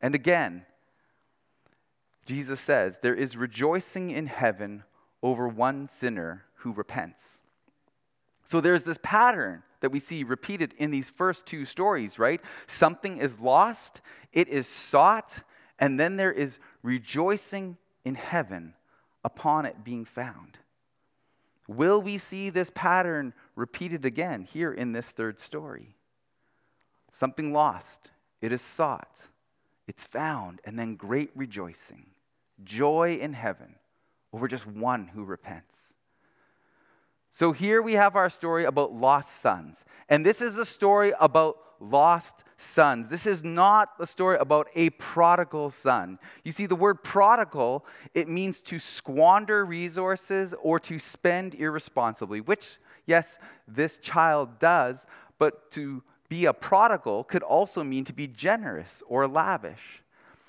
And 0.00 0.14
again, 0.14 0.64
Jesus 2.24 2.60
says, 2.60 3.00
There 3.02 3.16
is 3.16 3.36
rejoicing 3.36 4.10
in 4.10 4.26
heaven 4.26 4.84
over 5.24 5.48
one 5.48 5.88
sinner 5.88 6.44
who 6.58 6.72
repents. 6.72 7.40
So 8.44 8.60
there's 8.60 8.84
this 8.84 8.98
pattern 9.02 9.62
that 9.80 9.90
we 9.90 9.98
see 9.98 10.22
repeated 10.22 10.74
in 10.78 10.90
these 10.90 11.08
first 11.08 11.46
two 11.46 11.64
stories, 11.64 12.18
right? 12.18 12.40
Something 12.66 13.18
is 13.18 13.40
lost, 13.40 14.00
it 14.32 14.48
is 14.48 14.66
sought, 14.66 15.42
and 15.78 15.98
then 15.98 16.16
there 16.16 16.32
is 16.32 16.58
rejoicing 16.82 17.78
in 18.04 18.14
heaven 18.14 18.74
upon 19.24 19.66
it 19.66 19.82
being 19.82 20.04
found. 20.04 20.58
Will 21.66 22.02
we 22.02 22.18
see 22.18 22.50
this 22.50 22.70
pattern 22.74 23.32
repeated 23.56 24.04
again 24.04 24.42
here 24.42 24.72
in 24.72 24.92
this 24.92 25.10
third 25.10 25.40
story? 25.40 25.96
Something 27.10 27.52
lost, 27.52 28.10
it 28.42 28.52
is 28.52 28.60
sought, 28.60 29.28
it's 29.86 30.04
found, 30.04 30.60
and 30.64 30.78
then 30.78 30.96
great 30.96 31.30
rejoicing, 31.34 32.06
joy 32.62 33.18
in 33.20 33.32
heaven 33.32 33.76
over 34.32 34.46
just 34.48 34.66
one 34.66 35.08
who 35.08 35.24
repents. 35.24 35.93
So 37.34 37.50
here 37.50 37.82
we 37.82 37.94
have 37.94 38.14
our 38.14 38.30
story 38.30 38.64
about 38.64 38.92
lost 38.92 39.40
sons. 39.40 39.84
And 40.08 40.24
this 40.24 40.40
is 40.40 40.56
a 40.56 40.64
story 40.64 41.12
about 41.18 41.56
lost 41.80 42.44
sons. 42.56 43.08
This 43.08 43.26
is 43.26 43.42
not 43.42 43.88
a 43.98 44.06
story 44.06 44.36
about 44.38 44.68
a 44.76 44.90
prodigal 44.90 45.70
son. 45.70 46.20
You 46.44 46.52
see, 46.52 46.66
the 46.66 46.76
word 46.76 47.02
prodigal, 47.02 47.84
it 48.14 48.28
means 48.28 48.62
to 48.62 48.78
squander 48.78 49.64
resources 49.64 50.54
or 50.62 50.78
to 50.78 50.96
spend 51.00 51.56
irresponsibly, 51.56 52.40
which, 52.40 52.78
yes, 53.04 53.40
this 53.66 53.96
child 53.96 54.60
does, 54.60 55.04
but 55.40 55.72
to 55.72 56.04
be 56.28 56.44
a 56.44 56.52
prodigal 56.52 57.24
could 57.24 57.42
also 57.42 57.82
mean 57.82 58.04
to 58.04 58.12
be 58.12 58.28
generous 58.28 59.02
or 59.08 59.26
lavish. 59.26 60.04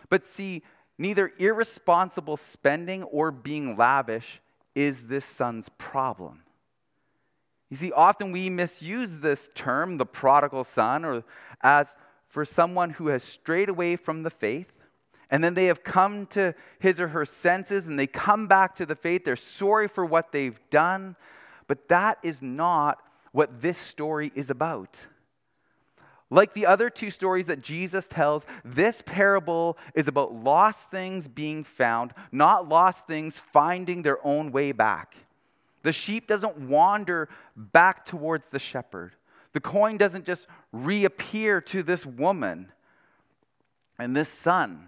But 0.09 0.23
see, 0.23 0.61
neither 0.99 1.31
irresponsible 1.39 2.37
spending 2.37 3.01
or 3.01 3.31
being 3.31 3.75
lavish 3.75 4.39
is 4.75 5.07
this 5.07 5.25
son's 5.25 5.67
problem. 5.79 6.44
You 7.69 7.77
see, 7.77 7.91
often 7.91 8.31
we 8.31 8.49
misuse 8.49 9.19
this 9.19 9.49
term, 9.55 9.97
the 9.97 10.05
prodigal 10.05 10.63
son, 10.63 11.03
or 11.03 11.23
as 11.61 11.95
for 12.27 12.45
someone 12.45 12.91
who 12.91 13.07
has 13.07 13.23
strayed 13.23 13.69
away 13.69 13.95
from 13.95 14.23
the 14.23 14.29
faith, 14.29 14.71
and 15.29 15.43
then 15.43 15.53
they 15.53 15.65
have 15.65 15.83
come 15.83 16.25
to 16.27 16.53
his 16.79 16.99
or 16.99 17.09
her 17.09 17.25
senses 17.25 17.87
and 17.87 17.97
they 17.97 18.07
come 18.07 18.47
back 18.47 18.75
to 18.75 18.85
the 18.85 18.95
faith. 18.95 19.25
They're 19.25 19.35
sorry 19.35 19.87
for 19.87 20.05
what 20.05 20.31
they've 20.31 20.59
done, 20.69 21.15
but 21.67 21.87
that 21.89 22.19
is 22.21 22.41
not 22.41 23.01
what 23.31 23.61
this 23.61 23.77
story 23.77 24.31
is 24.35 24.49
about. 24.49 25.07
Like 26.29 26.53
the 26.53 26.65
other 26.65 26.89
two 26.89 27.11
stories 27.11 27.45
that 27.47 27.61
Jesus 27.61 28.07
tells, 28.07 28.45
this 28.63 29.01
parable 29.01 29.77
is 29.93 30.07
about 30.07 30.33
lost 30.33 30.89
things 30.89 31.27
being 31.27 31.63
found, 31.63 32.13
not 32.31 32.67
lost 32.67 33.07
things 33.07 33.39
finding 33.39 34.01
their 34.01 34.25
own 34.25 34.51
way 34.51 34.71
back. 34.71 35.24
The 35.85 35.93
sheep 35.93 36.25
doesn't 36.25 36.57
wander 36.57 37.29
back 37.55 38.05
towards 38.05 38.47
the 38.47 38.57
shepherd. 38.57 39.15
The 39.53 39.59
coin 39.59 39.97
doesn't 39.97 40.25
just 40.25 40.47
reappear 40.71 41.61
to 41.61 41.83
this 41.83 42.07
woman 42.07 42.71
and 43.99 44.17
this 44.17 44.27
son. 44.27 44.87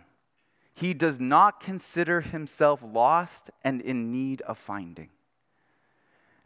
He 0.74 0.96
does 0.96 1.20
not 1.20 1.60
consider 1.60 2.22
himself 2.22 2.82
lost 2.84 3.52
and 3.64 3.80
in 3.80 4.12
need 4.12 4.42
of 4.42 4.58
finding. 4.58 5.10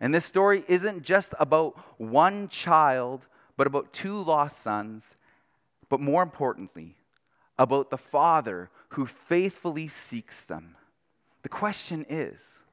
And 0.02 0.14
this 0.14 0.26
story 0.26 0.66
isn't 0.68 1.04
just 1.04 1.34
about 1.40 1.78
one 1.98 2.50
child, 2.50 3.30
but 3.56 3.68
about 3.68 3.94
two 3.94 4.22
lost 4.22 4.60
sons, 4.60 5.16
but 5.88 6.02
more 6.02 6.22
importantly, 6.22 6.98
about 7.58 7.90
the 7.90 7.98
father 7.98 8.70
who 8.90 9.06
faithfully 9.06 9.88
seeks 9.88 10.42
them. 10.42 10.76
The 11.44 11.50
question 11.50 12.06
is 12.10 12.64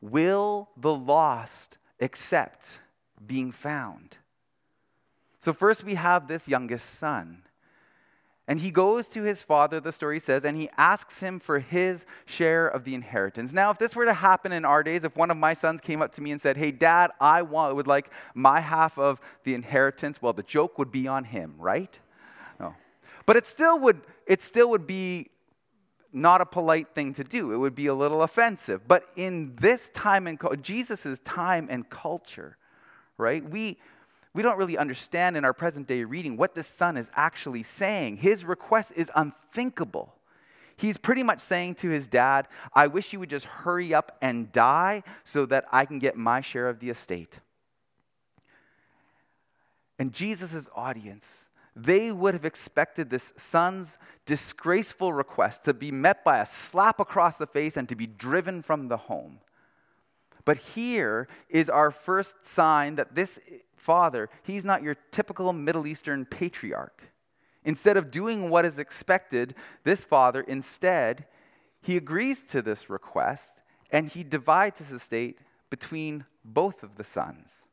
Will 0.00 0.70
the 0.76 0.94
lost 0.94 1.78
accept 2.00 2.80
being 3.24 3.52
found? 3.52 4.16
So, 5.38 5.52
first 5.52 5.84
we 5.84 5.94
have 5.94 6.28
this 6.28 6.48
youngest 6.48 6.90
son. 6.90 7.42
And 8.50 8.58
he 8.58 8.72
goes 8.72 9.06
to 9.08 9.22
his 9.22 9.44
father, 9.44 9.78
the 9.78 9.92
story 9.92 10.18
says, 10.18 10.44
and 10.44 10.56
he 10.56 10.68
asks 10.76 11.20
him 11.20 11.38
for 11.38 11.60
his 11.60 12.04
share 12.26 12.66
of 12.66 12.82
the 12.82 12.96
inheritance. 12.96 13.52
Now, 13.52 13.70
if 13.70 13.78
this 13.78 13.94
were 13.94 14.06
to 14.06 14.12
happen 14.12 14.50
in 14.50 14.64
our 14.64 14.82
days, 14.82 15.04
if 15.04 15.14
one 15.14 15.30
of 15.30 15.36
my 15.36 15.52
sons 15.52 15.80
came 15.80 16.02
up 16.02 16.10
to 16.14 16.20
me 16.20 16.32
and 16.32 16.40
said, 16.40 16.56
Hey, 16.56 16.72
dad, 16.72 17.12
I 17.20 17.42
want, 17.42 17.76
would 17.76 17.86
like 17.86 18.10
my 18.34 18.58
half 18.58 18.98
of 18.98 19.20
the 19.44 19.54
inheritance, 19.54 20.20
well, 20.20 20.32
the 20.32 20.42
joke 20.42 20.78
would 20.78 20.90
be 20.90 21.06
on 21.06 21.22
him, 21.22 21.54
right? 21.58 21.96
No. 22.58 22.74
But 23.24 23.36
it 23.36 23.46
still 23.46 23.78
would, 23.78 24.00
it 24.26 24.42
still 24.42 24.68
would 24.70 24.84
be 24.84 25.30
not 26.12 26.40
a 26.40 26.46
polite 26.46 26.94
thing 26.94 27.14
to 27.14 27.24
do. 27.24 27.52
It 27.52 27.56
would 27.56 27.74
be 27.74 27.86
a 27.86 27.94
little 27.94 28.22
offensive. 28.22 28.86
But 28.88 29.04
in 29.16 29.54
this 29.56 29.88
time 29.90 30.26
and 30.26 30.38
Jesus' 30.62 31.20
time 31.20 31.68
and 31.70 31.88
culture, 31.88 32.56
right, 33.16 33.48
we, 33.48 33.78
we 34.34 34.42
don't 34.42 34.58
really 34.58 34.78
understand 34.78 35.36
in 35.36 35.44
our 35.44 35.52
present 35.52 35.86
day 35.86 36.04
reading 36.04 36.36
what 36.36 36.54
this 36.54 36.66
son 36.66 36.96
is 36.96 37.10
actually 37.14 37.62
saying. 37.62 38.16
His 38.16 38.44
request 38.44 38.92
is 38.96 39.10
unthinkable. 39.14 40.14
He's 40.76 40.96
pretty 40.96 41.22
much 41.22 41.40
saying 41.40 41.74
to 41.76 41.90
his 41.90 42.08
dad, 42.08 42.48
I 42.74 42.86
wish 42.86 43.12
you 43.12 43.20
would 43.20 43.28
just 43.28 43.44
hurry 43.44 43.92
up 43.92 44.16
and 44.22 44.50
die 44.50 45.02
so 45.24 45.44
that 45.46 45.66
I 45.70 45.84
can 45.84 45.98
get 45.98 46.16
my 46.16 46.40
share 46.40 46.68
of 46.68 46.80
the 46.80 46.88
estate. 46.88 47.40
And 49.98 50.14
Jesus' 50.14 50.70
audience 50.74 51.49
they 51.82 52.12
would 52.12 52.34
have 52.34 52.44
expected 52.44 53.10
this 53.10 53.32
son's 53.36 53.98
disgraceful 54.26 55.12
request 55.12 55.64
to 55.64 55.74
be 55.74 55.90
met 55.90 56.24
by 56.24 56.38
a 56.38 56.46
slap 56.46 57.00
across 57.00 57.36
the 57.36 57.46
face 57.46 57.76
and 57.76 57.88
to 57.88 57.94
be 57.94 58.06
driven 58.06 58.62
from 58.62 58.88
the 58.88 58.96
home. 58.96 59.38
But 60.44 60.58
here 60.58 61.28
is 61.48 61.70
our 61.70 61.90
first 61.90 62.44
sign 62.44 62.96
that 62.96 63.14
this 63.14 63.40
father, 63.76 64.28
he's 64.42 64.64
not 64.64 64.82
your 64.82 64.96
typical 65.10 65.52
Middle 65.52 65.86
Eastern 65.86 66.24
patriarch. 66.24 67.02
Instead 67.64 67.96
of 67.96 68.10
doing 68.10 68.50
what 68.50 68.64
is 68.64 68.78
expected, 68.78 69.54
this 69.84 70.04
father 70.04 70.40
instead, 70.42 71.26
he 71.82 71.96
agrees 71.96 72.42
to 72.44 72.62
this 72.62 72.90
request 72.90 73.60
and 73.92 74.08
he 74.08 74.24
divides 74.24 74.78
his 74.78 74.92
estate 74.92 75.38
between 75.68 76.24
both 76.44 76.82
of 76.82 76.96
the 76.96 77.04
sons. 77.04 77.66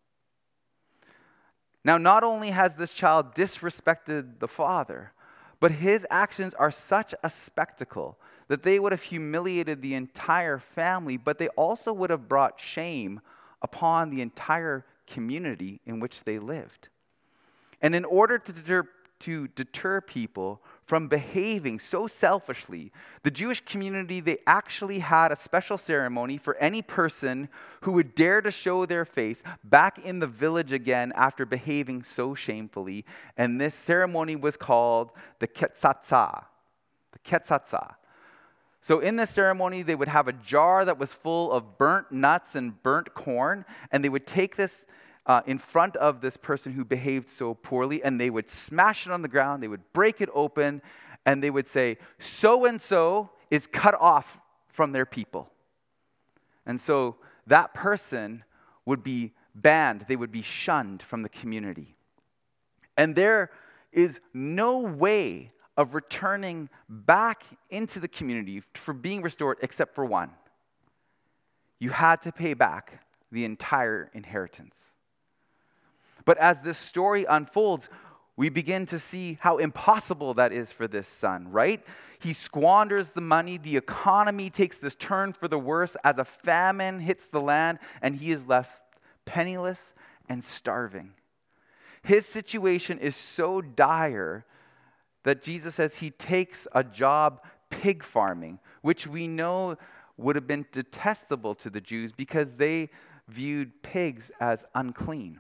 Now, 1.88 1.98
not 1.98 2.26
only 2.26 2.50
has 2.50 2.76
this 2.76 2.92
child 2.92 3.34
disrespected 3.34 4.40
the 4.40 4.48
father, 4.50 5.14
but 5.62 5.72
his 5.72 6.06
actions 6.10 6.54
are 6.56 6.70
such 6.70 7.16
a 7.24 7.30
spectacle 7.30 8.20
that 8.50 8.64
they 8.64 8.78
would 8.78 8.92
have 8.92 9.04
humiliated 9.04 9.82
the 9.82 9.94
entire 9.94 10.60
family, 10.60 11.16
but 11.16 11.38
they 11.38 11.48
also 11.50 11.94
would 11.94 12.10
have 12.10 12.28
brought 12.28 12.60
shame 12.60 13.22
upon 13.62 14.10
the 14.10 14.22
entire 14.22 14.86
community 15.08 15.80
in 15.86 16.02
which 16.02 16.26
they 16.26 16.40
lived. 16.40 16.90
And 17.82 17.96
in 17.96 18.04
order 18.04 18.38
to 18.38 18.52
deter, 18.52 18.90
to 19.20 19.48
deter 19.48 20.02
people 20.02 20.62
from 20.88 21.10
behaving 21.10 21.80
so 21.80 22.08
selfishly, 22.08 22.94
the 23.24 23.30
Jewish 23.30 23.60
community, 23.60 24.22
they 24.22 24.38
actually 24.48 25.00
had 25.00 25.34
a 25.34 25.36
special 25.36 25.78
ceremony 25.78 26.38
for 26.38 26.56
any 26.56 26.82
person 26.82 27.50
who 27.82 27.92
would 27.92 28.16
dare 28.16 28.40
to 28.42 28.50
show 28.50 28.86
their 28.86 29.04
face 29.04 29.44
back 29.66 30.00
in 30.00 30.20
the 30.20 30.28
village 30.28 30.72
again 30.72 31.12
after 31.14 31.46
behaving 31.46 32.04
so 32.04 32.34
shamefully. 32.34 33.04
And 33.36 33.60
this 33.60 33.76
ceremony 33.76 34.38
was 34.38 34.56
called 34.56 35.12
the 35.40 35.48
Ketzatzah. 35.48 36.46
The 37.12 37.20
Ketzatzah. 37.20 37.96
So, 38.80 39.00
in 39.00 39.18
this 39.18 39.32
ceremony, 39.32 39.82
they 39.82 39.96
would 39.96 40.08
have 40.08 40.30
a 40.30 40.34
jar 40.34 40.86
that 40.86 40.98
was 40.98 41.14
full 41.14 41.52
of 41.52 41.78
burnt 41.78 42.14
nuts 42.14 42.56
and 42.56 42.82
burnt 42.82 43.14
corn, 43.14 43.66
and 43.92 44.06
they 44.06 44.10
would 44.10 44.26
take 44.26 44.56
this 44.56 44.86
uh, 45.28 45.42
in 45.46 45.58
front 45.58 45.96
of 45.98 46.22
this 46.22 46.38
person 46.38 46.72
who 46.72 46.86
behaved 46.86 47.30
so 47.30 47.54
poorly, 47.54 48.02
and 48.02 48.20
they 48.20 48.30
would 48.30 48.50
smash 48.50 49.06
it 49.06 49.12
on 49.12 49.22
the 49.22 49.28
ground, 49.28 49.62
they 49.62 49.68
would 49.68 49.94
break 49.94 50.22
it 50.22 50.30
open, 50.34 50.82
and 51.26 51.44
they 51.44 51.50
would 51.50 51.68
say, 51.68 51.98
So 52.18 52.66
and 52.66 52.80
so 52.80 53.30
is 53.52 53.68
cut 53.68 53.94
off 54.00 54.40
from 54.68 54.94
their 54.94 55.06
people. 55.06 55.52
And 56.66 56.80
so 56.80 57.18
that 57.46 57.74
person 57.74 58.44
would 58.86 59.04
be 59.04 59.34
banned, 59.54 60.06
they 60.08 60.16
would 60.16 60.32
be 60.32 60.42
shunned 60.42 61.02
from 61.02 61.24
the 61.24 61.30
community. 61.30 61.96
And 62.96 63.16
there 63.16 63.52
is 63.92 64.22
no 64.34 64.80
way 64.80 65.52
of 65.76 65.94
returning 65.94 66.70
back 66.90 67.44
into 67.70 68.00
the 68.00 68.08
community 68.08 68.64
for 68.74 68.94
being 68.94 69.22
restored 69.22 69.58
except 69.62 69.94
for 69.94 70.06
one. 70.06 70.32
You 71.80 71.92
had 71.92 72.22
to 72.24 72.32
pay 72.32 72.54
back 72.54 73.06
the 73.32 73.46
entire 73.46 74.10
inheritance. 74.14 74.94
But 76.28 76.38
as 76.40 76.62
this 76.62 76.78
story 76.78 77.24
unfolds, 77.24 77.88
we 78.36 78.50
begin 78.50 78.86
to 78.88 79.00
see 79.00 79.38
how 79.40 79.60
impossible 79.60 80.34
that 80.34 80.52
is 80.52 80.74
for 80.74 80.86
this 80.86 81.08
son, 81.08 81.50
right? 81.50 81.82
He 82.20 82.34
squanders 82.34 83.12
the 83.12 83.22
money. 83.22 83.58
The 83.58 83.78
economy 83.78 84.50
takes 84.50 84.78
this 84.78 84.94
turn 84.94 85.32
for 85.32 85.48
the 85.48 85.58
worse 85.58 85.96
as 86.04 86.18
a 86.18 86.26
famine 86.26 87.00
hits 87.00 87.28
the 87.28 87.40
land, 87.40 87.80
and 88.02 88.18
he 88.18 88.32
is 88.32 88.46
left 88.46 88.82
penniless 89.24 89.94
and 90.28 90.44
starving. 90.44 91.14
His 92.04 92.26
situation 92.26 93.00
is 93.00 93.16
so 93.16 93.62
dire 93.62 94.46
that 95.24 95.42
Jesus 95.42 95.76
says 95.76 95.96
he 95.96 96.10
takes 96.10 96.68
a 96.74 96.84
job 96.84 97.40
pig 97.70 98.04
farming, 98.04 98.60
which 98.82 99.08
we 99.08 99.30
know 99.30 99.78
would 100.18 100.36
have 100.36 100.46
been 100.46 100.66
detestable 100.74 101.56
to 101.56 101.70
the 101.70 101.80
Jews 101.80 102.12
because 102.12 102.58
they 102.58 102.90
viewed 103.30 103.82
pigs 103.82 104.30
as 104.42 104.66
unclean. 104.76 105.40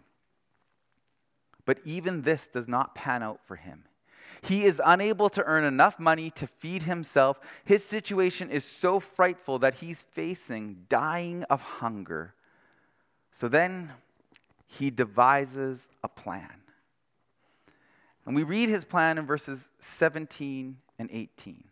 But 1.67 1.79
even 1.83 2.21
this 2.21 2.47
does 2.47 2.69
not 2.69 2.95
pan 2.95 3.21
out 3.21 3.45
for 3.45 3.57
him. 3.57 3.83
He 4.41 4.63
is 4.63 4.81
unable 4.83 5.27
to 5.29 5.43
earn 5.43 5.65
enough 5.65 5.99
money 5.99 6.29
to 6.31 6.47
feed 6.47 6.83
himself. 6.83 7.41
His 7.65 7.83
situation 7.83 8.49
is 8.49 8.63
so 8.63 9.01
frightful 9.01 9.59
that 9.59 9.75
he's 9.75 10.01
facing 10.01 10.85
dying 10.87 11.43
of 11.43 11.61
hunger. 11.61 12.35
So 13.31 13.49
then 13.49 13.91
he 14.65 14.89
devises 14.89 15.89
a 16.03 16.07
plan. 16.07 16.61
And 18.25 18.33
we 18.33 18.43
read 18.43 18.69
his 18.69 18.85
plan 18.85 19.17
in 19.17 19.25
verses 19.25 19.69
17 19.79 20.77
and 20.97 21.09
18. 21.11 21.65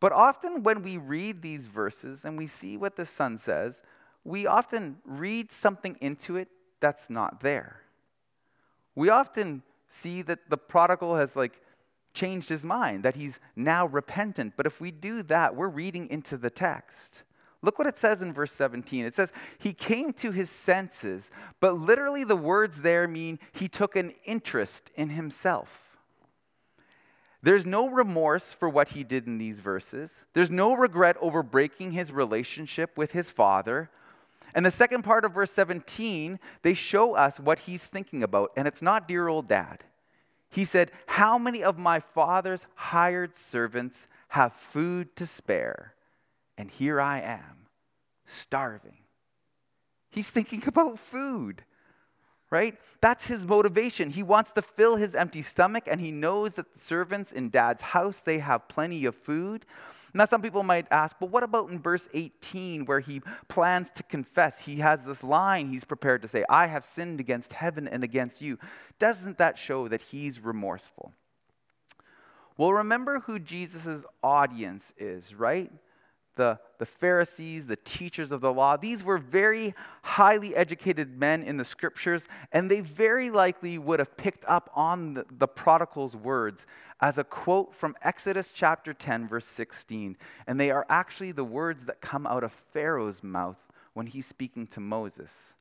But 0.00 0.10
often 0.10 0.64
when 0.64 0.82
we 0.82 0.96
read 0.96 1.42
these 1.42 1.66
verses 1.66 2.24
and 2.24 2.36
we 2.36 2.48
see 2.48 2.76
what 2.76 2.96
the 2.96 3.06
son 3.06 3.38
says, 3.38 3.80
we 4.24 4.44
often 4.44 4.96
read 5.04 5.52
something 5.52 5.96
into 6.00 6.36
it 6.36 6.48
that's 6.80 7.08
not 7.08 7.40
there 7.42 7.82
we 8.98 9.10
often 9.10 9.62
see 9.88 10.22
that 10.22 10.50
the 10.50 10.56
prodigal 10.56 11.14
has 11.14 11.36
like 11.36 11.62
changed 12.14 12.48
his 12.48 12.64
mind, 12.64 13.04
that 13.04 13.14
he's 13.14 13.38
now 13.54 13.86
repentant. 13.86 14.54
But 14.56 14.66
if 14.66 14.80
we 14.80 14.90
do 14.90 15.22
that, 15.22 15.54
we're 15.54 15.68
reading 15.68 16.10
into 16.10 16.36
the 16.36 16.50
text. 16.50 17.22
Look 17.62 17.78
what 17.78 17.86
it 17.86 17.96
says 17.96 18.22
in 18.22 18.32
verse 18.32 18.52
17. 18.52 19.04
It 19.04 19.14
says, 19.14 19.32
He 19.56 19.72
came 19.72 20.12
to 20.14 20.32
his 20.32 20.50
senses, 20.50 21.30
but 21.60 21.78
literally 21.78 22.24
the 22.24 22.34
words 22.34 22.82
there 22.82 23.06
mean 23.06 23.38
he 23.52 23.68
took 23.68 23.94
an 23.94 24.14
interest 24.24 24.90
in 24.96 25.10
himself. 25.10 25.96
There's 27.40 27.64
no 27.64 27.88
remorse 27.88 28.52
for 28.52 28.68
what 28.68 28.90
he 28.90 29.04
did 29.04 29.28
in 29.28 29.38
these 29.38 29.60
verses. 29.60 30.26
There's 30.34 30.50
no 30.50 30.74
regret 30.74 31.16
over 31.20 31.44
breaking 31.44 31.92
his 31.92 32.10
relationship 32.10 32.96
with 32.96 33.12
his 33.12 33.30
father. 33.30 33.90
And 34.54 34.64
the 34.64 34.70
second 34.70 35.02
part 35.02 35.24
of 35.24 35.32
verse 35.32 35.52
17, 35.52 36.38
they 36.62 36.74
show 36.74 37.14
us 37.14 37.38
what 37.38 37.60
he's 37.60 37.84
thinking 37.84 38.22
about, 38.22 38.50
and 38.56 38.66
it's 38.66 38.82
not 38.82 39.06
dear 39.08 39.28
old 39.28 39.48
dad. 39.48 39.84
He 40.50 40.64
said, 40.64 40.90
How 41.06 41.38
many 41.38 41.62
of 41.62 41.78
my 41.78 42.00
father's 42.00 42.66
hired 42.74 43.36
servants 43.36 44.08
have 44.28 44.54
food 44.54 45.14
to 45.16 45.26
spare? 45.26 45.94
And 46.56 46.70
here 46.70 47.00
I 47.00 47.20
am, 47.20 47.66
starving. 48.26 48.98
He's 50.10 50.30
thinking 50.30 50.62
about 50.66 50.98
food, 50.98 51.64
right? 52.50 52.78
That's 53.00 53.26
his 53.26 53.46
motivation. 53.46 54.10
He 54.10 54.22
wants 54.22 54.52
to 54.52 54.62
fill 54.62 54.96
his 54.96 55.14
empty 55.14 55.42
stomach, 55.42 55.84
and 55.86 56.00
he 56.00 56.10
knows 56.10 56.54
that 56.54 56.72
the 56.72 56.80
servants 56.80 57.32
in 57.32 57.50
dad's 57.50 57.82
house, 57.82 58.18
they 58.18 58.38
have 58.38 58.68
plenty 58.68 59.04
of 59.04 59.14
food. 59.14 59.66
Now, 60.14 60.24
some 60.24 60.40
people 60.40 60.62
might 60.62 60.86
ask, 60.90 61.16
but 61.20 61.30
what 61.30 61.42
about 61.42 61.70
in 61.70 61.78
verse 61.78 62.08
18 62.14 62.86
where 62.86 63.00
he 63.00 63.20
plans 63.48 63.90
to 63.92 64.02
confess? 64.02 64.60
He 64.60 64.76
has 64.76 65.04
this 65.04 65.22
line 65.22 65.68
he's 65.68 65.84
prepared 65.84 66.22
to 66.22 66.28
say, 66.28 66.44
I 66.48 66.66
have 66.66 66.84
sinned 66.84 67.20
against 67.20 67.52
heaven 67.52 67.86
and 67.86 68.02
against 68.02 68.40
you. 68.40 68.58
Doesn't 68.98 69.36
that 69.38 69.58
show 69.58 69.86
that 69.88 70.02
he's 70.02 70.40
remorseful? 70.40 71.12
Well, 72.56 72.72
remember 72.72 73.20
who 73.20 73.38
Jesus' 73.38 74.04
audience 74.22 74.94
is, 74.96 75.34
right? 75.34 75.70
The, 76.38 76.58
the 76.78 76.86
Pharisees, 76.86 77.66
the 77.66 77.76
teachers 77.76 78.32
of 78.32 78.40
the 78.40 78.52
law, 78.52 78.78
these 78.78 79.04
were 79.04 79.18
very 79.18 79.74
highly 80.02 80.56
educated 80.56 81.18
men 81.18 81.42
in 81.42 81.58
the 81.58 81.64
scriptures, 81.64 82.26
and 82.52 82.70
they 82.70 82.80
very 82.80 83.28
likely 83.28 83.76
would 83.76 83.98
have 83.98 84.16
picked 84.16 84.46
up 84.46 84.70
on 84.74 85.14
the, 85.14 85.26
the 85.30 85.48
prodigal's 85.48 86.16
words 86.16 86.66
as 87.00 87.18
a 87.18 87.24
quote 87.24 87.74
from 87.74 87.96
Exodus 88.02 88.50
chapter 88.54 88.94
10, 88.94 89.28
verse 89.28 89.46
16. 89.46 90.16
And 90.46 90.58
they 90.58 90.70
are 90.70 90.86
actually 90.88 91.32
the 91.32 91.44
words 91.44 91.84
that 91.84 92.00
come 92.00 92.26
out 92.26 92.44
of 92.44 92.52
Pharaoh's 92.52 93.22
mouth 93.22 93.58
when 93.92 94.06
he's 94.06 94.26
speaking 94.26 94.66
to 94.68 94.80
Moses. 94.80 95.56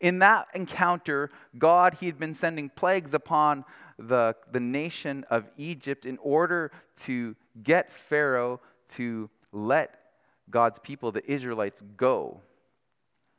In 0.00 0.18
that 0.20 0.48
encounter, 0.54 1.30
God, 1.58 1.94
he 2.00 2.06
had 2.06 2.18
been 2.18 2.34
sending 2.34 2.70
plagues 2.70 3.14
upon 3.14 3.64
the, 3.98 4.34
the 4.50 4.60
nation 4.60 5.24
of 5.30 5.46
Egypt 5.56 6.06
in 6.06 6.18
order 6.18 6.72
to 6.96 7.36
get 7.62 7.92
Pharaoh 7.92 8.60
to 8.88 9.30
let 9.52 10.05
God's 10.50 10.78
people, 10.78 11.12
the 11.12 11.28
Israelites, 11.30 11.82
go. 11.96 12.40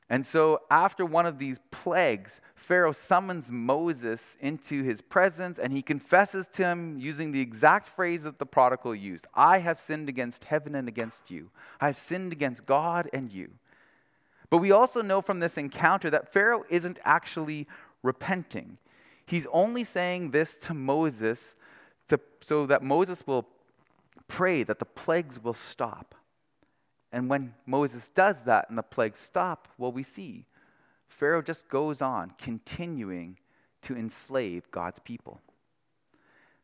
And 0.10 0.26
so, 0.26 0.62
after 0.72 1.06
one 1.06 1.26
of 1.26 1.38
these 1.38 1.60
plagues, 1.70 2.40
Pharaoh 2.56 2.94
summons 2.94 3.52
Moses 3.52 4.38
into 4.40 4.82
his 4.84 5.02
presence 5.02 5.60
and 5.60 5.74
he 5.74 5.82
confesses 5.82 6.48
to 6.54 6.64
him 6.64 6.98
using 6.98 7.34
the 7.34 7.42
exact 7.42 7.90
phrase 7.90 8.24
that 8.24 8.40
the 8.40 8.46
prodigal 8.46 8.96
used 8.96 9.28
I 9.34 9.58
have 9.60 9.80
sinned 9.80 10.08
against 10.08 10.46
heaven 10.46 10.76
and 10.76 10.88
against 10.88 11.30
you. 11.30 11.50
I 11.82 11.88
have 11.88 11.98
sinned 11.98 12.32
against 12.32 12.66
God 12.66 13.10
and 13.12 13.32
you. 13.32 13.50
But 14.50 14.60
we 14.60 14.72
also 14.72 15.02
know 15.02 15.22
from 15.22 15.42
this 15.42 15.58
encounter 15.58 16.10
that 16.10 16.32
Pharaoh 16.32 16.64
isn't 16.70 17.00
actually 17.04 17.68
repenting. 18.02 18.78
He's 19.26 19.46
only 19.52 19.84
saying 19.84 20.32
this 20.32 20.56
to 20.60 20.74
Moses 20.74 21.58
to, 22.08 22.18
so 22.40 22.66
that 22.66 22.82
Moses 22.82 23.28
will 23.28 23.46
pray 24.30 24.64
that 24.64 24.80
the 24.80 24.86
plagues 24.86 25.44
will 25.44 25.54
stop. 25.54 26.16
And 27.12 27.30
when 27.30 27.54
Moses 27.66 28.10
does 28.10 28.44
that 28.44 28.70
and 28.70 28.78
the 28.78 28.84
plagues 28.84 29.20
stop, 29.20 29.68
well, 29.78 29.92
we 29.92 30.04
see 30.04 30.46
Pharaoh 31.08 31.42
just 31.42 31.70
goes 31.70 32.02
on 32.02 32.34
continuing 32.38 33.38
to 33.84 33.96
enslave 33.96 34.70
God's 34.72 35.00
people. 35.00 35.40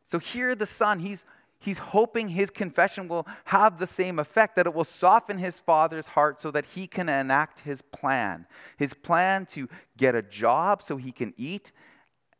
So 0.04 0.18
here, 0.18 0.54
the 0.54 0.66
son, 0.66 0.98
he's, 0.98 1.24
he's 1.58 1.78
hoping 1.78 2.28
his 2.28 2.50
confession 2.50 3.08
will 3.08 3.26
have 3.44 3.78
the 3.78 3.86
same 3.86 4.18
effect, 4.18 4.56
that 4.56 4.66
it 4.66 4.74
will 4.74 4.84
soften 4.84 5.38
his 5.38 5.60
father's 5.60 6.08
heart 6.08 6.40
so 6.40 6.50
that 6.50 6.66
he 6.66 6.86
can 6.86 7.08
enact 7.08 7.60
his 7.60 7.80
plan. 7.80 8.46
His 8.76 8.92
plan 8.92 9.46
to 9.46 9.68
get 9.96 10.14
a 10.14 10.20
job 10.20 10.82
so 10.82 10.98
he 10.98 11.10
can 11.10 11.32
eat, 11.38 11.72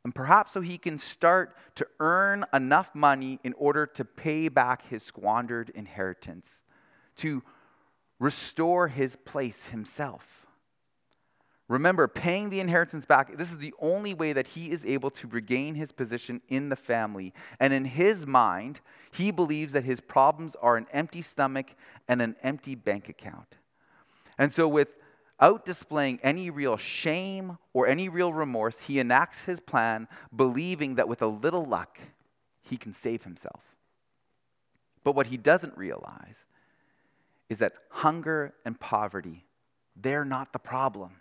and 0.04 0.14
perhaps 0.14 0.52
so 0.52 0.60
he 0.60 0.76
can 0.76 0.98
start 0.98 1.56
to 1.76 1.86
earn 2.00 2.44
enough 2.52 2.94
money 2.94 3.40
in 3.42 3.54
order 3.54 3.86
to 3.86 4.04
pay 4.04 4.48
back 4.50 4.86
his 4.88 5.02
squandered 5.02 5.70
inheritance, 5.70 6.62
to 7.16 7.42
restore 8.18 8.88
his 8.88 9.16
place 9.16 9.66
himself. 9.66 10.44
Remember, 11.66 12.06
paying 12.06 12.50
the 12.50 12.60
inheritance 12.60 13.06
back, 13.06 13.38
this 13.38 13.50
is 13.50 13.56
the 13.56 13.72
only 13.78 14.12
way 14.12 14.34
that 14.34 14.48
he 14.48 14.70
is 14.70 14.84
able 14.84 15.10
to 15.12 15.26
regain 15.26 15.74
his 15.74 15.92
position 15.92 16.42
in 16.48 16.68
the 16.68 16.76
family. 16.76 17.32
And 17.58 17.72
in 17.72 17.86
his 17.86 18.26
mind, 18.26 18.80
he 19.10 19.30
believes 19.30 19.72
that 19.72 19.84
his 19.84 20.00
problems 20.00 20.56
are 20.56 20.76
an 20.76 20.86
empty 20.92 21.22
stomach 21.22 21.74
and 22.06 22.20
an 22.20 22.36
empty 22.42 22.74
bank 22.74 23.08
account. 23.08 23.56
And 24.36 24.52
so, 24.52 24.68
without 24.68 25.64
displaying 25.64 26.20
any 26.22 26.50
real 26.50 26.76
shame 26.76 27.56
or 27.72 27.86
any 27.86 28.10
real 28.10 28.34
remorse, 28.34 28.80
he 28.80 29.00
enacts 29.00 29.44
his 29.44 29.58
plan, 29.58 30.06
believing 30.34 30.96
that 30.96 31.08
with 31.08 31.22
a 31.22 31.26
little 31.26 31.64
luck, 31.64 31.98
he 32.60 32.76
can 32.76 32.92
save 32.92 33.24
himself. 33.24 33.74
But 35.02 35.14
what 35.14 35.28
he 35.28 35.38
doesn't 35.38 35.78
realize 35.78 36.44
is 37.48 37.58
that 37.58 37.72
hunger 37.90 38.54
and 38.64 38.78
poverty, 38.78 39.44
they're 39.96 40.24
not 40.24 40.52
the 40.52 40.58
problem. 40.58 41.16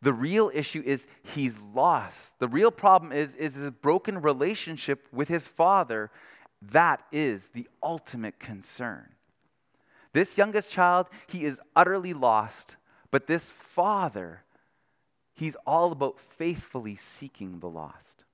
The 0.00 0.12
real 0.12 0.50
issue 0.54 0.82
is 0.84 1.06
he's 1.22 1.58
lost. 1.60 2.38
The 2.38 2.48
real 2.48 2.70
problem 2.70 3.10
is, 3.10 3.34
is 3.34 3.54
his 3.54 3.70
broken 3.70 4.22
relationship 4.22 5.08
with 5.12 5.28
his 5.28 5.48
father. 5.48 6.10
That 6.62 7.02
is 7.10 7.48
the 7.48 7.68
ultimate 7.82 8.38
concern. 8.38 9.14
This 10.12 10.38
youngest 10.38 10.70
child, 10.70 11.08
he 11.26 11.44
is 11.44 11.60
utterly 11.74 12.14
lost, 12.14 12.76
but 13.10 13.26
this 13.26 13.50
father, 13.50 14.44
he's 15.34 15.56
all 15.66 15.92
about 15.92 16.20
faithfully 16.20 16.96
seeking 16.96 17.60
the 17.60 17.68
lost. 17.68 18.24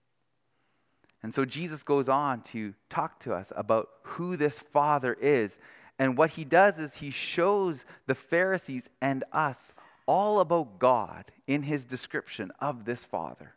And 1.23 1.35
so 1.35 1.47
Jesus 1.47 1.83
goes 1.83 2.09
on 2.09 2.43
to 2.43 2.75
talk 2.91 3.19
to 3.21 3.33
us 3.33 3.51
about 3.57 3.89
who 4.03 4.37
this 4.37 4.61
father 4.61 5.17
is 5.21 5.59
and 5.99 6.19
what 6.19 6.31
he 6.31 6.45
does 6.45 6.79
is 6.79 6.97
he 6.97 7.11
shows 7.11 7.85
the 8.07 8.15
Pharisees 8.15 8.91
and 9.01 9.25
us 9.33 9.73
all 10.07 10.41
about 10.41 10.79
God 10.79 11.31
in 11.47 11.63
his 11.63 11.85
description 11.85 12.51
of 12.61 12.85
this 12.85 13.05
father. 13.05 13.55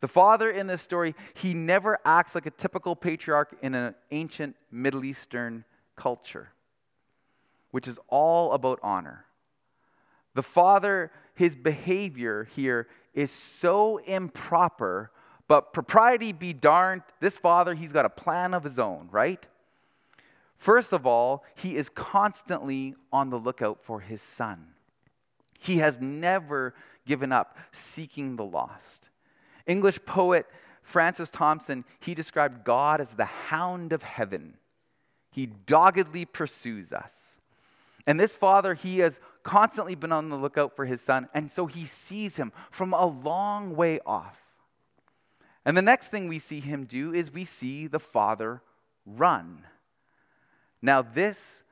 The 0.00 0.08
father 0.08 0.50
in 0.50 0.66
this 0.66 0.82
story, 0.82 1.14
he 1.34 1.54
never 1.54 1.98
acts 2.04 2.34
like 2.34 2.46
a 2.46 2.50
typical 2.50 2.96
patriarch 2.96 3.56
in 3.62 3.74
an 3.74 3.94
ancient 4.10 4.56
Middle 4.70 5.04
Eastern 5.04 5.64
culture, 5.96 6.50
which 7.70 7.86
is 7.86 7.98
all 8.08 8.52
about 8.52 8.80
honor. 8.82 9.24
The 10.34 10.42
father, 10.42 11.12
his 11.34 11.54
behavior 11.54 12.48
here 12.56 12.88
is 13.14 13.30
so 13.30 13.98
improper, 13.98 15.12
but 15.46 15.72
propriety 15.72 16.32
be 16.32 16.52
darned, 16.52 17.02
this 17.20 17.38
father, 17.38 17.74
he's 17.74 17.92
got 17.92 18.04
a 18.04 18.10
plan 18.10 18.54
of 18.54 18.64
his 18.64 18.78
own, 18.78 19.08
right? 19.10 19.46
First 20.62 20.92
of 20.92 21.08
all, 21.08 21.44
he 21.56 21.74
is 21.76 21.88
constantly 21.88 22.94
on 23.12 23.30
the 23.30 23.36
lookout 23.36 23.82
for 23.82 23.98
his 23.98 24.22
son. 24.22 24.74
He 25.58 25.78
has 25.78 26.00
never 26.00 26.72
given 27.04 27.32
up 27.32 27.58
seeking 27.72 28.36
the 28.36 28.44
lost. 28.44 29.08
English 29.66 30.04
poet 30.06 30.46
Francis 30.84 31.30
Thompson, 31.30 31.84
he 31.98 32.14
described 32.14 32.62
God 32.62 33.00
as 33.00 33.14
the 33.14 33.24
hound 33.24 33.92
of 33.92 34.04
heaven. 34.04 34.54
He 35.32 35.46
doggedly 35.46 36.26
pursues 36.26 36.92
us. 36.92 37.40
And 38.06 38.20
this 38.20 38.36
father, 38.36 38.74
he 38.74 39.00
has 39.00 39.18
constantly 39.42 39.96
been 39.96 40.12
on 40.12 40.28
the 40.28 40.36
lookout 40.36 40.76
for 40.76 40.84
his 40.84 41.00
son, 41.00 41.28
and 41.34 41.50
so 41.50 41.66
he 41.66 41.84
sees 41.84 42.36
him 42.36 42.52
from 42.70 42.92
a 42.92 43.06
long 43.06 43.74
way 43.74 43.98
off. 44.06 44.40
And 45.64 45.76
the 45.76 45.82
next 45.82 46.12
thing 46.12 46.28
we 46.28 46.38
see 46.38 46.60
him 46.60 46.84
do 46.84 47.12
is 47.12 47.32
we 47.32 47.44
see 47.44 47.88
the 47.88 47.98
father 47.98 48.62
run. 49.04 49.64
Now, 50.82 51.00
this 51.00 51.62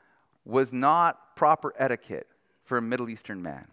was 0.44 0.72
not 0.72 1.36
proper 1.36 1.74
etiquette 1.76 2.28
for 2.64 2.78
a 2.78 2.82
Middle 2.82 3.10
Eastern 3.10 3.42
man, 3.42 3.66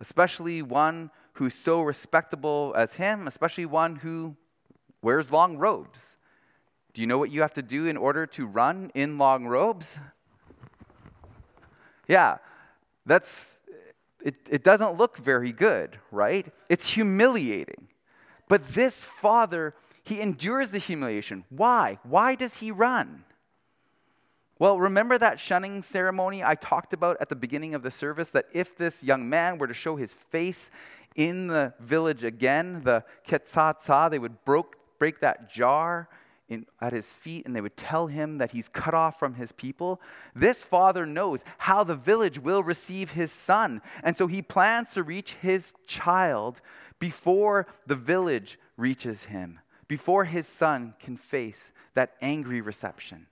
especially 0.00 0.60
one 0.60 1.10
who's 1.34 1.54
so 1.54 1.80
respectable 1.80 2.74
as 2.76 2.94
him, 2.94 3.26
especially 3.26 3.66
one 3.66 3.96
who 3.96 4.36
wears 5.02 5.32
long 5.32 5.56
robes. 5.56 6.16
Do 6.92 7.00
you 7.00 7.06
know 7.06 7.18
what 7.18 7.30
you 7.30 7.40
have 7.40 7.54
to 7.54 7.62
do 7.62 7.86
in 7.86 7.96
order 7.96 8.26
to 8.26 8.46
run 8.46 8.90
in 8.94 9.18
long 9.18 9.46
robes? 9.46 9.98
Yeah, 12.06 12.36
that's 13.06 13.58
it, 14.22 14.36
it 14.48 14.62
doesn't 14.62 14.96
look 14.96 15.16
very 15.16 15.52
good, 15.52 15.98
right? 16.10 16.46
It's 16.68 16.90
humiliating. 16.90 17.88
But 18.48 18.62
this 18.68 19.02
father, 19.02 19.74
He 20.04 20.20
endures 20.20 20.68
the 20.68 20.78
humiliation. 20.78 21.44
Why? 21.48 21.98
Why 22.02 22.34
does 22.34 22.58
he 22.58 22.70
run? 22.70 23.24
Well, 24.58 24.78
remember 24.78 25.18
that 25.18 25.40
shunning 25.40 25.82
ceremony 25.82 26.44
I 26.44 26.54
talked 26.54 26.92
about 26.92 27.16
at 27.20 27.28
the 27.28 27.36
beginning 27.36 27.74
of 27.74 27.82
the 27.82 27.90
service? 27.90 28.30
That 28.30 28.46
if 28.52 28.76
this 28.76 29.02
young 29.02 29.28
man 29.28 29.58
were 29.58 29.66
to 29.66 29.74
show 29.74 29.96
his 29.96 30.14
face 30.14 30.70
in 31.16 31.48
the 31.48 31.74
village 31.80 32.22
again, 32.22 32.82
the 32.84 33.04
ketzatza, 33.26 34.10
they 34.10 34.18
would 34.18 34.44
broke, 34.44 34.76
break 34.98 35.20
that 35.20 35.50
jar 35.50 36.08
in, 36.48 36.66
at 36.80 36.92
his 36.92 37.12
feet 37.12 37.46
and 37.46 37.56
they 37.56 37.60
would 37.60 37.76
tell 37.76 38.06
him 38.06 38.38
that 38.38 38.52
he's 38.52 38.68
cut 38.68 38.94
off 38.94 39.18
from 39.18 39.34
his 39.34 39.50
people. 39.50 40.00
This 40.34 40.62
father 40.62 41.04
knows 41.04 41.44
how 41.58 41.82
the 41.82 41.96
village 41.96 42.38
will 42.38 42.62
receive 42.62 43.12
his 43.12 43.32
son. 43.32 43.82
And 44.02 44.16
so 44.16 44.26
he 44.26 44.42
plans 44.42 44.92
to 44.92 45.02
reach 45.02 45.34
his 45.34 45.72
child 45.86 46.60
before 47.00 47.66
the 47.86 47.96
village 47.96 48.58
reaches 48.76 49.24
him, 49.24 49.58
before 49.88 50.26
his 50.26 50.46
son 50.46 50.94
can 51.00 51.16
face 51.16 51.72
that 51.94 52.14
angry 52.20 52.60
reception. 52.60 53.26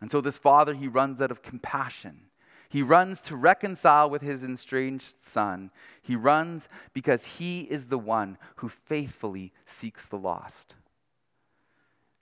And 0.00 0.10
so 0.10 0.20
this 0.20 0.38
father, 0.38 0.74
he 0.74 0.88
runs 0.88 1.22
out 1.22 1.30
of 1.30 1.42
compassion. 1.42 2.22
He 2.68 2.82
runs 2.82 3.20
to 3.22 3.36
reconcile 3.36 4.10
with 4.10 4.22
his 4.22 4.44
estranged 4.44 5.20
son. 5.20 5.70
He 6.02 6.16
runs 6.16 6.68
because 6.92 7.38
he 7.38 7.62
is 7.62 7.88
the 7.88 7.98
one 7.98 8.38
who 8.56 8.68
faithfully 8.68 9.52
seeks 9.64 10.06
the 10.06 10.18
lost. 10.18 10.74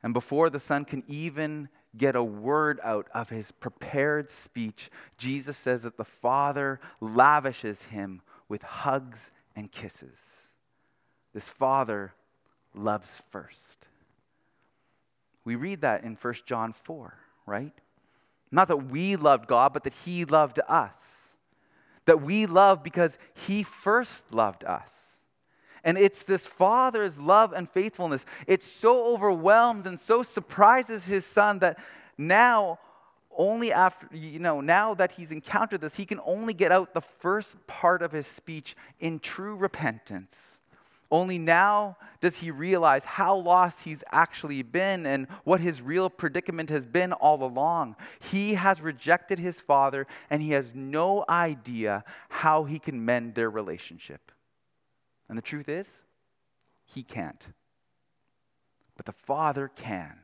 And 0.03 0.13
before 0.13 0.51
the 0.51 0.61
son 0.61 0.85
can 0.85 1.03
even 1.09 1.71
get 1.97 2.15
a 2.15 2.23
word 2.23 2.79
out 2.83 3.09
of 3.15 3.31
his 3.31 3.53
prepared 3.53 4.31
speech, 4.31 4.91
Jesus 5.17 5.57
says 5.57 5.85
that 5.85 5.97
the 5.97 6.05
Father 6.05 6.79
lavishes 7.01 7.85
him 7.85 8.21
with 8.49 8.63
hugs 8.63 9.31
and 9.57 9.73
kisses. 9.73 10.51
This 11.33 11.49
Father 11.49 12.13
loves 12.75 13.23
first. 13.31 13.87
We 15.45 15.57
read 15.57 15.81
that 15.81 16.05
in 16.05 16.17
1 16.17 16.35
John 16.47 16.73
4, 16.73 17.17
right? 17.47 17.73
Not 18.51 18.69
that 18.69 18.89
we 18.89 19.17
loved 19.17 19.47
God, 19.47 19.73
but 19.73 19.85
that 19.85 19.93
He 20.05 20.25
loved 20.25 20.61
us. 20.69 21.35
That 22.07 22.23
we 22.23 22.47
love 22.47 22.83
because 22.83 23.19
He 23.35 23.63
first 23.63 24.33
loved 24.33 24.65
us. 24.65 25.05
And 25.85 25.99
it's 25.99 26.23
this 26.23 26.47
father's 26.47 27.21
love 27.21 27.53
and 27.53 27.69
faithfulness. 27.69 28.25
It 28.47 28.63
so 28.63 29.13
overwhelms 29.13 29.85
and 29.85 30.01
so 30.01 30.23
surprises 30.23 31.05
his 31.05 31.27
son 31.27 31.59
that 31.59 31.79
now, 32.17 32.79
only 33.37 33.71
after, 33.71 34.09
you 34.11 34.39
know, 34.39 34.63
now 34.63 34.95
that 34.95 35.13
he's 35.13 35.31
encountered 35.31 35.83
this, 35.83 35.97
he 35.97 36.07
can 36.07 36.21
only 36.25 36.55
get 36.55 36.73
out 36.73 36.95
the 36.95 37.03
first 37.03 37.67
part 37.67 38.01
of 38.01 38.13
his 38.13 38.27
speech 38.27 38.75
in 38.99 39.19
true 39.19 39.55
repentance. 39.55 40.61
Only 41.11 41.39
now 41.39 41.97
does 42.21 42.39
he 42.39 42.51
realize 42.51 43.05
how 43.05 43.37
lost 43.37 43.83
he's 43.83 44.03
actually 44.11 44.63
been 44.63 45.07
and 45.07 45.29
what 45.45 45.61
his 45.61 45.83
real 45.83 46.11
predicament 46.11 46.71
has 46.71 46.87
been 46.87 47.13
all 47.13 47.45
along. 47.45 47.97
He 48.21 48.55
has 48.55 48.81
rejected 48.81 49.39
his 49.39 49.61
father 49.61 50.07
and 50.31 50.43
he 50.43 50.53
has 50.53 50.73
no 50.75 51.25
idea 51.29 52.05
how 52.29 52.65
he 52.65 52.79
can 52.79 53.05
mend 53.05 53.35
their 53.35 53.51
relationship. 53.51 54.33
And 55.29 55.39
the 55.39 55.43
truth 55.43 55.69
is, 55.69 56.03
he 56.87 57.03
can't. 57.03 57.47
But 58.97 59.07
the 59.07 59.13
Father 59.13 59.71
can. 59.75 60.19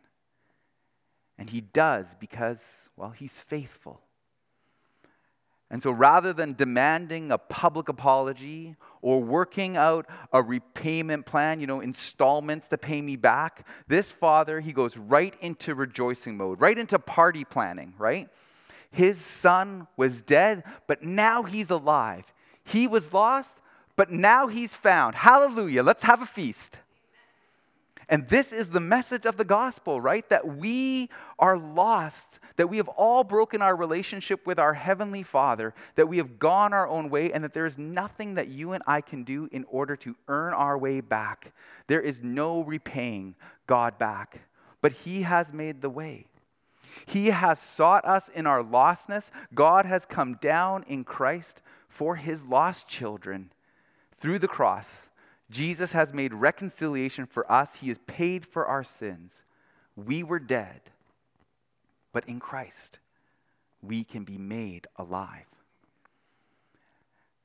And 1.39 1.51
he 1.51 1.61
does 1.61 2.15
because, 2.15 2.91
well, 2.97 3.11
he's 3.11 3.41
faithful. 3.41 4.03
And 5.71 5.81
so 5.83 5.93
rather 5.93 6.33
than 6.33 6.55
demanding 6.55 7.31
a 7.31 7.39
public 7.39 7.89
apology 7.89 8.75
or 9.03 9.23
working 9.23 9.77
out 9.77 10.07
a 10.33 10.43
repayment 10.43 11.27
plan, 11.27 11.61
you 11.61 11.67
know, 11.67 11.81
installments 11.81 12.67
to 12.69 12.79
pay 12.79 13.01
me 13.01 13.15
back, 13.15 13.67
this 13.87 14.11
father, 14.11 14.59
he 14.59 14.73
goes 14.73 14.97
right 14.97 15.35
into 15.41 15.75
rejoicing 15.77 16.37
mode, 16.37 16.61
right 16.61 16.77
into 16.77 16.99
party 16.99 17.45
planning, 17.45 17.95
right? 17.99 18.29
His 18.91 19.19
son 19.19 19.87
was 19.97 20.23
dead, 20.23 20.65
but 20.89 21.05
now 21.05 21.45
he's 21.45 21.71
alive. 21.71 22.33
He 22.65 22.89
was 22.89 23.15
lost, 23.15 23.61
but 23.95 24.11
now 24.11 24.49
he's 24.49 24.75
found. 24.75 25.15
Hallelujah. 25.15 25.85
Let's 25.85 26.03
have 26.03 26.21
a 26.21 26.27
feast. 26.27 26.81
And 28.11 28.27
this 28.27 28.53
is 28.53 28.71
the 28.71 28.81
message 28.81 29.25
of 29.25 29.37
the 29.37 29.45
gospel, 29.45 30.01
right? 30.01 30.29
That 30.31 30.57
we 30.57 31.09
are 31.39 31.57
lost, 31.57 32.41
that 32.57 32.67
we 32.67 32.77
have 32.79 32.89
all 32.89 33.23
broken 33.23 33.63
our 33.63 33.77
relationship 33.77 34.45
with 34.45 34.59
our 34.59 34.75
heavenly 34.75 35.23
Father, 35.23 35.73
that 35.95 36.09
we 36.09 36.17
have 36.17 36.41
gone 36.41 36.73
our 36.73 36.89
own 36.89 37.09
way, 37.09 37.33
and 37.33 37.45
that 37.45 37.53
there 37.53 37.67
is 37.67 37.79
nothing 37.79 38.35
that 38.35 38.49
you 38.49 38.73
and 38.73 38.83
I 38.85 39.01
can 39.01 39.23
do 39.23 39.49
in 39.53 39.65
order 39.69 39.95
to 39.97 40.17
earn 40.27 40.53
our 40.55 40.77
way 40.77 41.01
back. 41.01 41.53
There 41.87 42.01
is 42.01 42.21
no 42.21 42.65
repaying 42.65 43.37
God 43.69 43.97
back, 43.97 44.41
but 44.81 44.91
He 44.93 45.23
has 45.23 45.53
made 45.53 45.81
the 45.81 45.89
way. 45.89 46.27
He 47.07 47.29
has 47.29 47.61
sought 47.61 48.05
us 48.05 48.29
in 48.29 48.45
our 48.45 48.65
lostness. 48.65 49.31
God 49.55 49.87
has 49.87 50.05
come 50.05 50.35
down 50.35 50.83
in 50.89 51.05
Christ 51.05 51.63
for 51.89 52.17
His 52.17 52.45
lost 52.45 52.89
children 52.89 53.53
through 54.19 54.41
the 54.41 54.49
cross, 54.49 55.10
Jesus 55.51 55.93
has 55.93 56.15
made 56.15 56.33
reconciliation 56.33 57.27
for 57.27 57.51
us. 57.51 57.77
He 57.77 57.89
has 57.89 57.99
paid 58.07 58.47
for 58.47 58.67
our 58.67 58.85
sins. 58.85 59.43
We 59.97 60.23
were 60.23 60.39
dead, 60.39 60.81
but 62.13 62.25
in 62.29 62.39
Christ, 62.39 63.01
we 63.83 64.05
can 64.05 64.25
be 64.25 64.39
made 64.39 64.87
alive. 64.97 65.47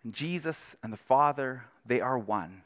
And 0.03 0.13
Jesus 0.13 0.75
and 0.83 0.93
the 0.93 0.97
Father, 0.97 1.65
they 1.85 1.99
are 1.99 2.17
one. 2.17 2.61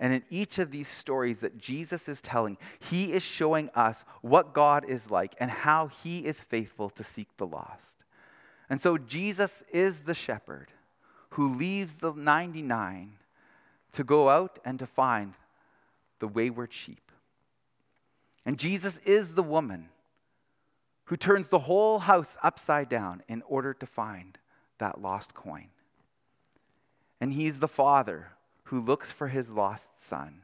And 0.00 0.12
in 0.12 0.24
each 0.28 0.58
of 0.58 0.72
these 0.72 0.88
stories 0.88 1.38
that 1.40 1.56
Jesus 1.56 2.08
is 2.08 2.20
telling, 2.20 2.58
he 2.80 3.12
is 3.12 3.22
showing 3.22 3.70
us 3.76 4.04
what 4.22 4.52
God 4.52 4.84
is 4.84 5.08
like 5.08 5.36
and 5.38 5.50
how 5.50 5.86
he 5.86 6.26
is 6.26 6.42
faithful 6.42 6.90
to 6.90 7.04
seek 7.04 7.28
the 7.36 7.46
lost. 7.46 8.04
And 8.68 8.80
so 8.80 8.98
Jesus 8.98 9.62
is 9.72 10.00
the 10.00 10.14
shepherd 10.14 10.72
who 11.30 11.54
leaves 11.54 11.96
the 11.96 12.12
99 12.12 13.12
to 13.94 14.04
go 14.04 14.28
out 14.28 14.58
and 14.64 14.78
to 14.78 14.86
find 14.86 15.34
the 16.20 16.28
wayward 16.28 16.72
sheep. 16.72 17.10
And 18.46 18.58
Jesus 18.58 18.98
is 19.00 19.34
the 19.34 19.42
woman 19.42 19.88
who 21.06 21.16
turns 21.16 21.48
the 21.48 21.60
whole 21.60 22.00
house 22.00 22.36
upside 22.42 22.88
down 22.88 23.22
in 23.28 23.42
order 23.42 23.74
to 23.74 23.86
find 23.86 24.38
that 24.78 25.00
lost 25.00 25.34
coin. 25.34 25.68
And 27.20 27.32
he's 27.32 27.60
the 27.60 27.68
father 27.68 28.32
who 28.64 28.80
looks 28.80 29.10
for 29.12 29.28
his 29.28 29.52
lost 29.52 30.00
son. 30.00 30.42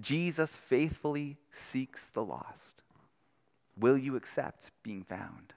Jesus 0.00 0.56
faithfully 0.56 1.36
seeks 1.50 2.06
the 2.06 2.24
lost. 2.24 2.82
Will 3.76 3.96
you 3.96 4.16
accept 4.16 4.70
being 4.82 5.02
found? 5.02 5.54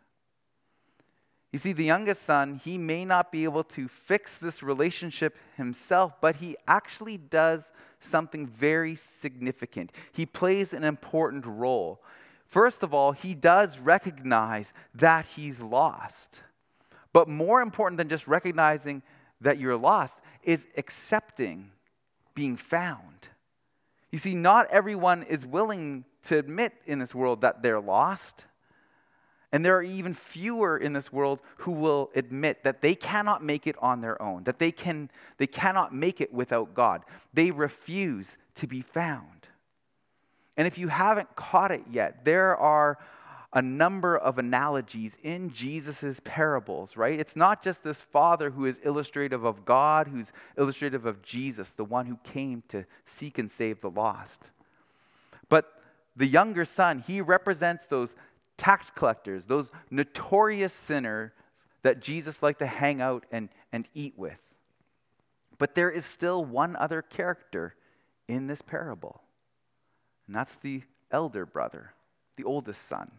You 1.53 1.59
see, 1.59 1.71
the 1.71 1.85
youngest 1.85 2.23
son, 2.23 2.55
he 2.55 2.79
may 2.79 3.05
not 3.05 3.31
be 3.31 3.43
able 3.43 3.63
to 3.65 3.87
fix 3.87 4.39
this 4.39 4.63
relationship 4.63 5.37
himself, 5.55 6.19
but 6.19 6.37
he 6.37 6.57
actually 6.67 7.15
does 7.15 7.71
something 7.99 8.47
very 8.47 8.95
significant. 8.95 9.91
He 10.11 10.25
plays 10.25 10.73
an 10.73 10.83
important 10.83 11.45
role. 11.45 12.01
First 12.47 12.81
of 12.81 12.91
all, 12.91 13.11
he 13.11 13.35
does 13.35 13.77
recognize 13.77 14.73
that 14.95 15.27
he's 15.27 15.61
lost. 15.61 16.41
But 17.13 17.29
more 17.29 17.61
important 17.61 17.99
than 17.99 18.09
just 18.09 18.27
recognizing 18.27 19.03
that 19.39 19.59
you're 19.59 19.77
lost 19.77 20.21
is 20.41 20.65
accepting 20.75 21.69
being 22.33 22.57
found. 22.57 23.29
You 24.11 24.17
see, 24.17 24.33
not 24.33 24.65
everyone 24.71 25.21
is 25.21 25.45
willing 25.45 26.05
to 26.23 26.39
admit 26.39 26.73
in 26.87 26.97
this 26.97 27.13
world 27.13 27.41
that 27.41 27.61
they're 27.61 27.79
lost. 27.79 28.45
And 29.53 29.63
there 29.63 29.77
are 29.77 29.83
even 29.83 30.15
fewer 30.15 30.79
in 30.79 30.93
this 30.93 31.13
world 31.13 31.39
who 31.57 31.71
will 31.73 32.09
admit 32.15 32.63
that 32.63 32.81
they 32.81 32.95
cannot 32.95 33.43
make 33.43 33.67
it 33.67 33.75
on 33.79 34.01
their 34.01 34.19
own, 34.19 34.45
that 34.45 34.57
they, 34.57 34.71
can, 34.71 35.11
they 35.37 35.45
cannot 35.45 35.93
make 35.93 36.19
it 36.19 36.33
without 36.33 36.73
God. 36.73 37.03
They 37.35 37.51
refuse 37.51 38.35
to 38.55 38.65
be 38.65 38.81
found. 38.81 39.47
And 40.57 40.65
if 40.65 40.79
you 40.79 40.87
haven't 40.87 41.35
caught 41.35 41.71
it 41.71 41.83
yet, 41.91 42.25
there 42.25 42.57
are 42.57 42.97
a 43.53 43.61
number 43.61 44.17
of 44.17 44.39
analogies 44.39 45.19
in 45.21 45.53
Jesus' 45.53 46.19
parables, 46.23 46.97
right? 46.97 47.19
It's 47.19 47.35
not 47.35 47.61
just 47.61 47.83
this 47.83 48.01
father 48.01 48.49
who 48.49 48.65
is 48.65 48.79
illustrative 48.79 49.43
of 49.43 49.65
God, 49.65 50.07
who's 50.07 50.31
illustrative 50.57 51.05
of 51.05 51.21
Jesus, 51.21 51.69
the 51.69 51.85
one 51.85 52.07
who 52.07 52.17
came 52.23 52.63
to 52.69 52.85
seek 53.05 53.37
and 53.37 53.51
save 53.51 53.81
the 53.81 53.91
lost. 53.91 54.49
But 55.47 55.71
the 56.15 56.25
younger 56.25 56.65
son, 56.65 57.03
he 57.05 57.21
represents 57.21 57.85
those 57.85 58.15
tax 58.57 58.89
collectors, 58.89 59.45
those 59.45 59.71
notorious 59.89 60.73
sinners 60.73 61.31
that 61.81 61.99
Jesus 61.99 62.41
liked 62.41 62.59
to 62.59 62.65
hang 62.65 63.01
out 63.01 63.25
and, 63.31 63.49
and 63.71 63.87
eat 63.93 64.13
with. 64.17 64.39
But 65.57 65.75
there 65.75 65.89
is 65.89 66.05
still 66.05 66.43
one 66.43 66.75
other 66.75 67.01
character 67.01 67.75
in 68.27 68.47
this 68.47 68.61
parable, 68.61 69.21
and 70.27 70.35
that's 70.35 70.55
the 70.55 70.83
elder 71.11 71.45
brother, 71.45 71.93
the 72.37 72.43
oldest 72.43 72.83
son. 72.83 73.11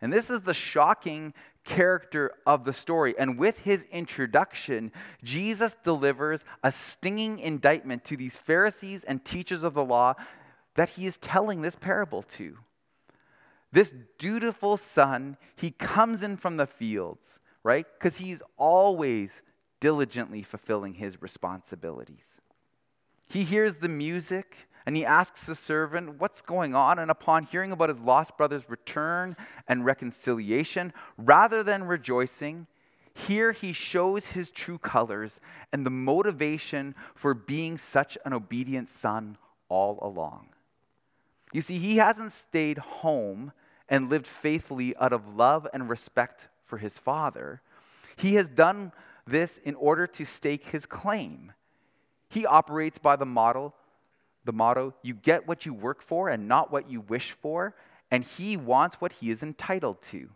And 0.00 0.12
this 0.12 0.30
is 0.30 0.42
the 0.42 0.54
shocking 0.54 1.34
character 1.64 2.32
of 2.46 2.64
the 2.64 2.72
story. 2.72 3.14
And 3.18 3.38
with 3.38 3.60
his 3.60 3.84
introduction, 3.92 4.92
Jesus 5.22 5.76
delivers 5.82 6.44
a 6.62 6.72
stinging 6.72 7.38
indictment 7.38 8.04
to 8.06 8.16
these 8.16 8.36
Pharisees 8.36 9.04
and 9.04 9.22
teachers 9.24 9.62
of 9.62 9.74
the 9.74 9.84
law 9.84 10.14
that 10.74 10.90
he 10.90 11.04
is 11.04 11.18
telling 11.18 11.60
this 11.60 11.76
parable 11.76 12.22
to. 12.22 12.56
This 13.72 13.94
dutiful 14.18 14.76
son, 14.76 15.36
he 15.56 15.70
comes 15.70 16.22
in 16.22 16.36
from 16.36 16.56
the 16.56 16.66
fields, 16.66 17.38
right? 17.62 17.86
Because 17.98 18.18
he's 18.18 18.42
always 18.56 19.42
diligently 19.78 20.42
fulfilling 20.42 20.94
his 20.94 21.22
responsibilities. 21.22 22.40
He 23.28 23.44
hears 23.44 23.76
the 23.76 23.88
music 23.88 24.68
and 24.86 24.96
he 24.96 25.04
asks 25.04 25.46
the 25.46 25.54
servant, 25.54 26.18
What's 26.18 26.42
going 26.42 26.74
on? 26.74 26.98
And 26.98 27.10
upon 27.10 27.44
hearing 27.44 27.70
about 27.70 27.90
his 27.90 28.00
lost 28.00 28.36
brother's 28.36 28.68
return 28.68 29.36
and 29.68 29.84
reconciliation, 29.84 30.92
rather 31.16 31.62
than 31.62 31.84
rejoicing, 31.84 32.66
here 33.14 33.52
he 33.52 33.72
shows 33.72 34.28
his 34.28 34.50
true 34.50 34.78
colors 34.78 35.40
and 35.72 35.84
the 35.84 35.90
motivation 35.90 36.94
for 37.14 37.34
being 37.34 37.78
such 37.78 38.16
an 38.24 38.32
obedient 38.32 38.88
son 38.88 39.36
all 39.68 39.98
along. 40.02 40.48
You 41.52 41.60
see, 41.60 41.78
he 41.78 41.96
hasn't 41.96 42.32
stayed 42.32 42.78
home 42.78 43.52
and 43.90 44.08
lived 44.08 44.26
faithfully 44.26 44.96
out 44.96 45.12
of 45.12 45.34
love 45.34 45.66
and 45.74 45.90
respect 45.90 46.48
for 46.64 46.78
his 46.78 46.96
father. 46.96 47.60
He 48.16 48.36
has 48.36 48.48
done 48.48 48.92
this 49.26 49.58
in 49.58 49.74
order 49.74 50.06
to 50.06 50.24
stake 50.24 50.66
his 50.66 50.86
claim. 50.86 51.52
He 52.28 52.46
operates 52.46 52.98
by 52.98 53.16
the 53.16 53.26
model, 53.26 53.74
the 54.44 54.52
motto, 54.52 54.94
you 55.02 55.14
get 55.14 55.48
what 55.48 55.66
you 55.66 55.74
work 55.74 56.00
for 56.00 56.28
and 56.28 56.46
not 56.46 56.70
what 56.70 56.88
you 56.88 57.00
wish 57.00 57.32
for, 57.32 57.74
and 58.10 58.24
he 58.24 58.56
wants 58.56 59.00
what 59.00 59.14
he 59.14 59.30
is 59.30 59.42
entitled 59.42 60.00
to. 60.02 60.30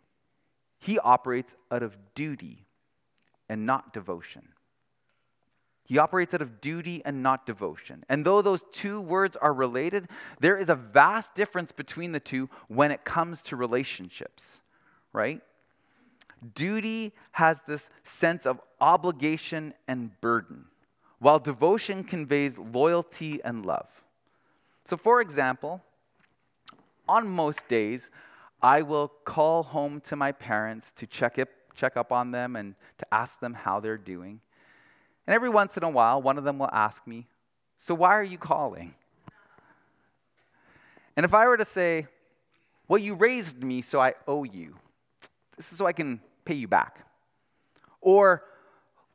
He 0.78 0.98
operates 0.98 1.54
out 1.70 1.82
of 1.82 1.96
duty 2.14 2.66
and 3.48 3.64
not 3.64 3.92
devotion. 3.92 4.48
He 5.84 5.98
operates 5.98 6.32
out 6.32 6.40
of 6.40 6.60
duty 6.60 7.02
and 7.04 7.22
not 7.22 7.44
devotion. 7.44 8.04
And 8.08 8.24
though 8.24 8.40
those 8.40 8.64
two 8.72 9.00
words 9.00 9.36
are 9.36 9.52
related, 9.52 10.08
there 10.40 10.56
is 10.56 10.70
a 10.70 10.74
vast 10.74 11.34
difference 11.34 11.72
between 11.72 12.12
the 12.12 12.20
two 12.20 12.48
when 12.68 12.90
it 12.90 13.04
comes 13.04 13.42
to 13.42 13.56
relationships, 13.56 14.62
right? 15.12 15.42
Duty 16.54 17.12
has 17.32 17.60
this 17.66 17.90
sense 18.02 18.46
of 18.46 18.60
obligation 18.80 19.74
and 19.86 20.18
burden, 20.20 20.66
while 21.18 21.38
devotion 21.38 22.02
conveys 22.02 22.58
loyalty 22.58 23.40
and 23.44 23.64
love. 23.64 24.02
So, 24.84 24.96
for 24.96 25.20
example, 25.20 25.82
on 27.08 27.28
most 27.28 27.68
days, 27.68 28.10
I 28.62 28.80
will 28.82 29.08
call 29.08 29.62
home 29.62 30.00
to 30.02 30.16
my 30.16 30.32
parents 30.32 30.92
to 30.92 31.06
check, 31.06 31.38
it, 31.38 31.50
check 31.74 31.96
up 31.96 32.10
on 32.10 32.30
them 32.30 32.56
and 32.56 32.74
to 32.98 33.06
ask 33.12 33.40
them 33.40 33.52
how 33.52 33.80
they're 33.80 33.98
doing. 33.98 34.40
And 35.26 35.34
every 35.34 35.48
once 35.48 35.76
in 35.76 35.82
a 35.82 35.90
while, 35.90 36.20
one 36.20 36.38
of 36.38 36.44
them 36.44 36.58
will 36.58 36.70
ask 36.72 37.06
me, 37.06 37.26
So 37.78 37.94
why 37.94 38.14
are 38.14 38.24
you 38.24 38.38
calling? 38.38 38.94
And 41.16 41.24
if 41.24 41.32
I 41.32 41.46
were 41.46 41.56
to 41.56 41.64
say, 41.64 42.06
Well, 42.88 42.98
you 42.98 43.14
raised 43.14 43.62
me, 43.62 43.82
so 43.82 44.00
I 44.00 44.14
owe 44.26 44.44
you, 44.44 44.76
this 45.56 45.72
is 45.72 45.78
so 45.78 45.87
I 45.87 45.92
can 45.92 46.20
pay 46.44 46.54
you 46.54 46.68
back. 46.68 47.06
Or, 48.00 48.44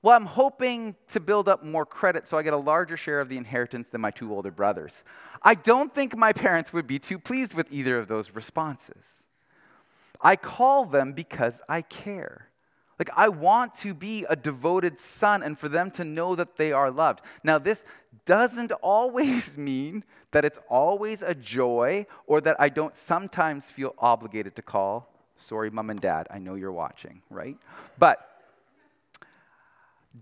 well, 0.01 0.15
I'm 0.15 0.25
hoping 0.25 0.95
to 1.09 1.19
build 1.19 1.47
up 1.47 1.63
more 1.63 1.85
credit 1.85 2.27
so 2.27 2.37
I 2.37 2.43
get 2.43 2.53
a 2.53 2.57
larger 2.57 2.97
share 2.97 3.19
of 3.19 3.29
the 3.29 3.37
inheritance 3.37 3.89
than 3.89 4.01
my 4.01 4.11
two 4.11 4.33
older 4.33 4.51
brothers. 4.51 5.03
I 5.43 5.53
don't 5.53 5.93
think 5.93 6.17
my 6.17 6.33
parents 6.33 6.73
would 6.73 6.87
be 6.87 6.97
too 6.97 7.19
pleased 7.19 7.53
with 7.53 7.67
either 7.71 7.99
of 7.99 8.07
those 8.07 8.31
responses. 8.31 9.25
I 10.21 10.35
call 10.35 10.85
them 10.85 11.13
because 11.13 11.61
I 11.69 11.81
care. 11.81 12.48
Like, 12.99 13.09
I 13.15 13.29
want 13.29 13.75
to 13.75 13.93
be 13.93 14.25
a 14.29 14.35
devoted 14.35 14.99
son 14.99 15.41
and 15.41 15.57
for 15.57 15.69
them 15.69 15.89
to 15.91 16.03
know 16.03 16.35
that 16.35 16.57
they 16.57 16.73
are 16.73 16.91
loved. 16.91 17.21
Now, 17.43 17.57
this 17.57 17.85
doesn't 18.25 18.71
always 18.81 19.57
mean 19.57 20.03
that 20.31 20.43
it's 20.45 20.59
always 20.69 21.23
a 21.23 21.33
joy 21.33 22.05
or 22.27 22.41
that 22.41 22.57
I 22.59 22.67
don't 22.69 22.97
sometimes 22.97 23.71
feel 23.71 23.95
obligated 23.97 24.55
to 24.57 24.61
call. 24.61 25.11
Sorry, 25.37 25.69
mom 25.69 25.89
and 25.89 25.99
dad, 25.99 26.27
I 26.29 26.37
know 26.39 26.55
you're 26.55 26.73
watching, 26.73 27.21
right? 27.29 27.57
But 27.97 28.29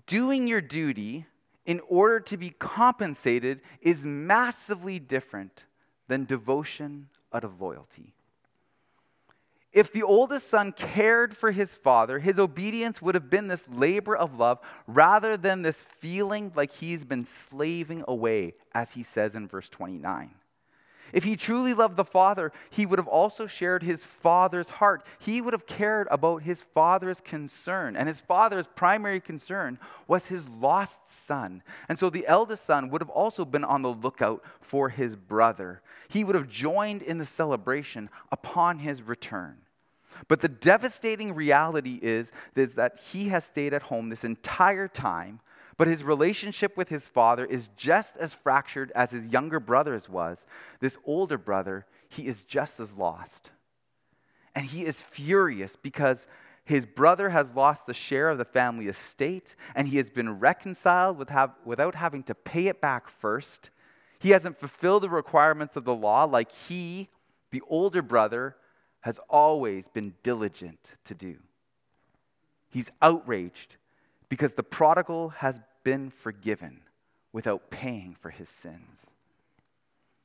doing 0.06 0.48
your 0.48 0.62
duty 0.62 1.26
in 1.66 1.82
order 1.90 2.20
to 2.20 2.38
be 2.38 2.52
compensated 2.52 3.62
is 3.82 4.06
massively 4.06 5.00
different 5.00 5.66
than 6.08 6.26
devotion 6.26 7.10
out 7.34 7.44
of 7.44 7.60
loyalty. 7.60 8.14
If 9.74 9.92
the 9.92 10.04
oldest 10.04 10.48
son 10.50 10.72
cared 10.72 11.36
for 11.36 11.52
his 11.52 11.76
father, 11.76 12.20
his 12.20 12.40
obedience 12.40 13.02
would 13.02 13.16
have 13.16 13.30
been 13.30 13.48
this 13.48 13.68
labor 13.68 14.16
of 14.16 14.40
love 14.40 14.60
rather 14.88 15.38
than 15.38 15.62
this 15.62 15.82
feeling 15.82 16.52
like 16.56 16.72
he's 16.72 17.06
been 17.06 17.26
slaving 17.26 18.04
away, 18.08 18.54
as 18.74 18.92
he 18.92 19.04
says 19.04 19.36
in 19.36 19.48
verse 19.48 19.70
29. 19.70 20.32
If 21.14 21.24
he 21.24 21.36
truly 21.36 21.74
loved 21.74 21.96
the 21.96 22.06
Father, 22.06 22.52
he 22.70 22.86
would 22.86 23.00
have 23.00 23.08
also 23.08 23.48
shared 23.48 23.84
his 23.84 24.04
Father's 24.04 24.70
heart. 24.70 25.06
He 25.20 25.42
would 25.42 25.54
have 25.54 25.66
cared 25.66 26.08
about 26.12 26.44
his 26.44 26.64
Father's 26.64 27.22
concern. 27.22 27.96
And 27.96 28.08
his 28.08 28.22
Father's 28.22 28.68
primary 28.68 29.20
concern 29.20 29.80
was 30.08 30.28
his 30.28 30.48
lost 30.50 31.10
son. 31.10 31.64
And 31.88 31.98
so 31.98 32.10
the 32.10 32.28
eldest 32.28 32.66
son 32.66 32.90
would 32.90 33.02
have 33.02 33.10
also 33.10 33.46
been 33.46 33.64
on 33.64 33.82
the 33.82 33.94
lookout 33.94 34.44
for 34.60 34.90
his 34.90 35.16
brother. 35.16 35.82
He 36.10 36.24
would 36.24 36.36
have 36.36 36.48
joined 36.48 37.02
in 37.02 37.18
the 37.18 37.26
celebration 37.26 38.10
upon 38.32 38.80
his 38.80 39.02
return. 39.02 39.58
But 40.28 40.42
the 40.42 40.50
devastating 40.50 41.36
reality 41.36 42.00
is, 42.02 42.32
is 42.56 42.74
that 42.74 43.00
he 43.12 43.30
has 43.30 43.46
stayed 43.46 43.74
at 43.74 43.84
home 43.84 44.10
this 44.10 44.24
entire 44.24 44.88
time, 44.88 45.40
but 45.78 45.88
his 45.88 46.04
relationship 46.04 46.76
with 46.76 46.90
his 46.90 47.08
father 47.08 47.46
is 47.46 47.70
just 47.78 48.18
as 48.18 48.34
fractured 48.34 48.92
as 48.96 49.12
his 49.12 49.28
younger 49.28 49.60
brother's 49.60 50.10
was. 50.10 50.46
This 50.80 50.98
older 51.06 51.38
brother, 51.38 51.86
he 52.10 52.26
is 52.28 52.42
just 52.42 52.80
as 52.80 52.98
lost. 52.98 53.52
And 54.56 54.66
he 54.66 54.84
is 54.84 55.02
furious 55.02 55.76
because 55.76 56.26
his 56.66 56.88
brother 56.88 57.30
has 57.30 57.56
lost 57.56 57.86
the 57.86 57.94
share 57.94 58.30
of 58.30 58.40
the 58.40 58.44
family 58.46 58.88
estate 58.88 59.56
and 59.76 59.88
he 59.88 59.98
has 59.98 60.10
been 60.10 60.40
reconciled 60.40 61.18
with 61.18 61.30
have, 61.30 61.54
without 61.64 61.94
having 61.94 62.24
to 62.24 62.36
pay 62.36 62.68
it 62.68 62.82
back 62.82 63.08
first. 63.08 63.70
He 64.18 64.32
hasn't 64.32 64.60
fulfilled 64.60 65.04
the 65.04 65.10
requirements 65.10 65.76
of 65.76 65.86
the 65.86 65.94
law 65.94 66.24
like 66.24 66.52
he, 66.52 67.10
the 67.52 67.62
older 67.70 68.02
brother, 68.02 68.58
has 69.02 69.20
always 69.30 69.88
been 69.88 70.16
diligent 70.24 70.96
to 71.06 71.14
do. 71.14 71.38
He's 72.72 72.92
outraged 73.02 73.78
because 74.30 74.54
the 74.54 74.64
prodigal 74.64 75.30
has 75.30 75.62
been 75.84 76.10
forgiven 76.10 76.82
without 77.32 77.70
paying 77.70 78.16
for 78.20 78.30
his 78.30 78.50
sins. 78.50 79.08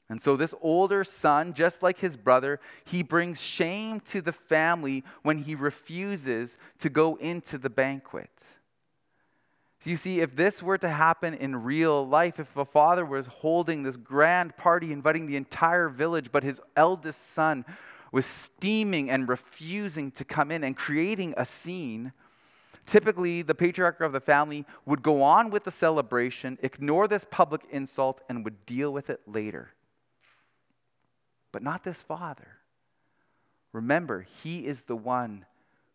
And 0.09 0.21
so, 0.21 0.37
this 0.37 0.55
older 0.61 1.05
son, 1.05 1.55
just 1.55 1.83
like 1.83 1.99
his 1.99 2.17
brother, 2.17 2.61
he 2.85 3.03
brings 3.03 3.41
shame 3.41 4.01
to 4.01 4.21
the 4.21 4.33
family 4.33 5.05
when 5.23 5.39
he 5.39 5.55
refuses 5.55 6.59
to 6.81 6.91
go 6.91 7.15
into 7.17 7.57
the 7.57 7.71
banquet. 7.71 8.59
So 9.83 9.91
you 9.91 9.97
see, 9.97 10.21
if 10.21 10.37
this 10.37 10.63
were 10.63 10.79
to 10.79 10.89
happen 10.89 11.35
in 11.35 11.65
real 11.65 12.07
life, 12.07 12.39
if 12.39 12.57
a 12.57 12.65
father 12.65 13.05
was 13.05 13.27
holding 13.27 13.83
this 13.83 13.97
grand 13.97 14.57
party, 14.57 14.93
inviting 14.93 15.27
the 15.27 15.35
entire 15.35 15.89
village, 15.89 16.31
but 16.31 16.45
his 16.45 16.61
eldest 16.77 17.33
son 17.33 17.65
was 18.13 18.25
steaming 18.25 19.11
and 19.11 19.29
refusing 19.29 20.13
to 20.13 20.25
come 20.25 20.53
in 20.53 20.63
and 20.63 20.77
creating 20.77 21.35
a 21.37 21.45
scene, 21.45 22.13
typically 22.87 23.43
the 23.43 23.55
patriarch 23.55 24.01
of 24.01 24.13
the 24.13 24.21
family 24.21 24.65
would 24.87 25.03
go 25.03 25.23
on 25.23 25.51
with 25.51 25.65
the 25.65 25.71
celebration, 25.71 26.59
ignore 26.63 27.09
this 27.09 27.27
public 27.31 27.63
insult, 27.71 28.21
and 28.29 28.45
would 28.45 28.67
deal 28.67 28.93
with 28.93 29.11
it 29.11 29.21
later. 29.27 29.73
But 31.53 31.63
not 31.63 31.85
this 31.85 32.03
father. 32.03 32.59
Remember, 33.73 34.23
he 34.23 34.67
is 34.67 34.83
the 34.83 34.97
one 34.97 35.47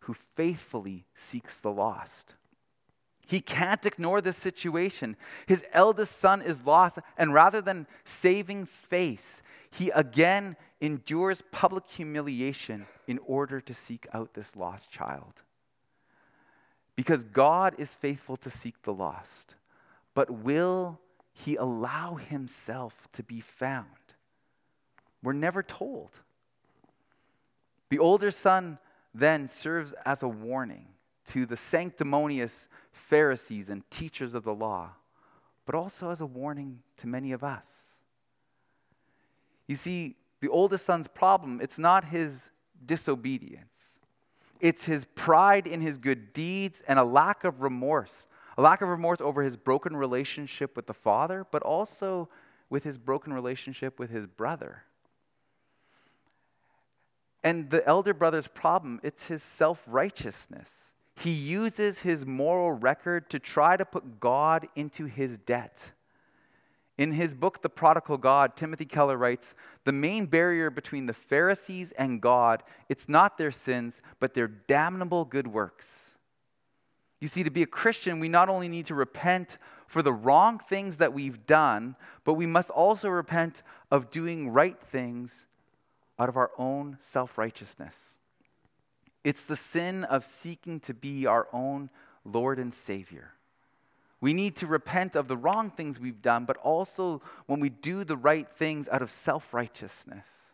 who 0.01 0.13
faithfully 0.35 1.05
seeks 1.13 1.59
the 1.59 1.71
lost. 1.71 2.35
He 3.27 3.41
can't 3.41 3.85
ignore 3.85 4.21
this 4.21 4.37
situation. 4.37 5.17
His 5.47 5.65
eldest 5.73 6.17
son 6.17 6.41
is 6.41 6.65
lost, 6.65 6.99
and 7.17 7.33
rather 7.33 7.59
than 7.59 7.87
saving 8.05 8.65
face, 8.65 9.41
he 9.69 9.89
again 9.89 10.55
endures 10.79 11.43
public 11.51 11.89
humiliation 11.89 12.87
in 13.05 13.19
order 13.25 13.59
to 13.59 13.73
seek 13.73 14.07
out 14.13 14.33
this 14.33 14.55
lost 14.55 14.89
child. 14.89 15.41
Because 16.97 17.23
God 17.23 17.75
is 17.77 17.93
faithful 17.93 18.35
to 18.37 18.49
seek 18.49 18.81
the 18.81 18.91
lost, 18.91 19.55
but 20.15 20.31
will 20.31 20.99
he 21.31 21.55
allow 21.55 22.15
himself 22.15 23.07
to 23.13 23.21
be 23.21 23.39
found? 23.39 23.85
We're 25.21 25.33
never 25.33 25.61
told. 25.61 26.09
The 27.89 27.99
older 27.99 28.31
son 28.31 28.79
then 29.13 29.47
serves 29.47 29.93
as 30.05 30.23
a 30.23 30.27
warning 30.27 30.87
to 31.27 31.45
the 31.45 31.55
sanctimonious 31.55 32.67
Pharisees 32.91 33.69
and 33.69 33.89
teachers 33.91 34.33
of 34.33 34.43
the 34.43 34.55
law, 34.55 34.89
but 35.67 35.75
also 35.75 36.09
as 36.09 36.19
a 36.19 36.25
warning 36.25 36.79
to 36.97 37.07
many 37.07 37.31
of 37.31 37.43
us. 37.43 37.97
You 39.67 39.75
see, 39.75 40.15
the 40.39 40.49
oldest 40.49 40.83
son's 40.83 41.07
problem, 41.07 41.59
it's 41.61 41.77
not 41.77 42.05
his 42.05 42.49
disobedience. 42.83 43.96
It's 44.59 44.85
his 44.85 45.05
pride 45.05 45.67
in 45.67 45.81
his 45.81 45.97
good 45.97 46.33
deeds 46.33 46.81
and 46.87 46.97
a 46.99 47.03
lack 47.03 47.43
of 47.43 47.61
remorse. 47.61 48.27
A 48.57 48.61
lack 48.61 48.81
of 48.81 48.89
remorse 48.89 49.21
over 49.21 49.43
his 49.43 49.55
broken 49.55 49.95
relationship 49.95 50.75
with 50.75 50.87
the 50.87 50.93
father, 50.93 51.45
but 51.51 51.61
also 51.61 52.29
with 52.69 52.83
his 52.83 52.97
broken 52.97 53.33
relationship 53.33 53.99
with 53.99 54.09
his 54.09 54.25
brother. 54.25 54.83
And 57.43 57.69
the 57.69 57.87
elder 57.87 58.13
brother's 58.13 58.47
problem, 58.47 58.99
it's 59.03 59.27
his 59.27 59.43
self 59.43 59.83
righteousness. 59.87 60.93
He 61.15 61.31
uses 61.31 61.99
his 61.99 62.25
moral 62.25 62.71
record 62.71 63.29
to 63.31 63.39
try 63.39 63.77
to 63.77 63.85
put 63.85 64.19
God 64.19 64.67
into 64.75 65.05
his 65.05 65.37
debt. 65.37 65.91
In 66.97 67.11
his 67.11 67.35
book, 67.35 67.61
The 67.61 67.69
Prodigal 67.69 68.17
God, 68.17 68.55
Timothy 68.55 68.85
Keller 68.85 69.17
writes 69.17 69.53
The 69.83 69.91
main 69.91 70.25
barrier 70.25 70.69
between 70.69 71.05
the 71.05 71.13
Pharisees 71.13 71.91
and 71.93 72.21
God, 72.21 72.63
it's 72.89 73.07
not 73.07 73.37
their 73.37 73.51
sins, 73.51 74.01
but 74.19 74.33
their 74.33 74.47
damnable 74.47 75.23
good 75.23 75.47
works. 75.47 76.15
You 77.19 77.27
see, 77.27 77.43
to 77.43 77.49
be 77.49 77.63
a 77.63 77.67
Christian, 77.67 78.19
we 78.19 78.29
not 78.29 78.49
only 78.49 78.67
need 78.67 78.87
to 78.87 78.95
repent 78.95 79.57
for 79.87 80.01
the 80.01 80.13
wrong 80.13 80.59
things 80.59 80.97
that 80.97 81.13
we've 81.13 81.45
done, 81.45 81.95
but 82.23 82.33
we 82.33 82.45
must 82.45 82.69
also 82.69 83.09
repent 83.09 83.63
of 83.89 84.09
doing 84.11 84.49
right 84.49 84.79
things 84.79 85.47
out 86.19 86.29
of 86.29 86.37
our 86.37 86.51
own 86.57 86.97
self 86.99 87.37
righteousness. 87.37 88.17
It's 89.23 89.43
the 89.43 89.55
sin 89.55 90.03
of 90.03 90.25
seeking 90.25 90.79
to 90.81 90.93
be 90.93 91.25
our 91.25 91.47
own 91.53 91.89
Lord 92.23 92.59
and 92.59 92.73
Savior. 92.73 93.33
We 94.19 94.33
need 94.33 94.55
to 94.57 94.67
repent 94.67 95.15
of 95.15 95.27
the 95.27 95.37
wrong 95.37 95.69
things 95.69 95.99
we've 95.99 96.21
done, 96.21 96.45
but 96.45 96.57
also 96.57 97.21
when 97.45 97.59
we 97.59 97.69
do 97.69 98.03
the 98.03 98.17
right 98.17 98.49
things 98.49 98.89
out 98.89 99.01
of 99.01 99.11
self 99.11 99.53
righteousness. 99.53 100.47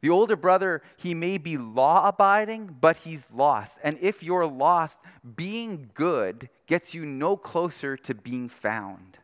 The 0.00 0.10
older 0.10 0.34
brother, 0.34 0.82
he 0.96 1.14
may 1.14 1.38
be 1.38 1.56
law 1.56 2.08
abiding, 2.08 2.76
but 2.80 2.98
he's 2.98 3.30
lost. 3.32 3.78
And 3.84 3.96
if 4.00 4.20
you're 4.22 4.46
lost, 4.46 4.98
being 5.36 5.90
good 5.94 6.48
gets 6.66 6.92
you 6.92 7.06
no 7.06 7.36
closer 7.36 7.96
to 7.98 8.14
being 8.14 8.48
found. 8.48 9.18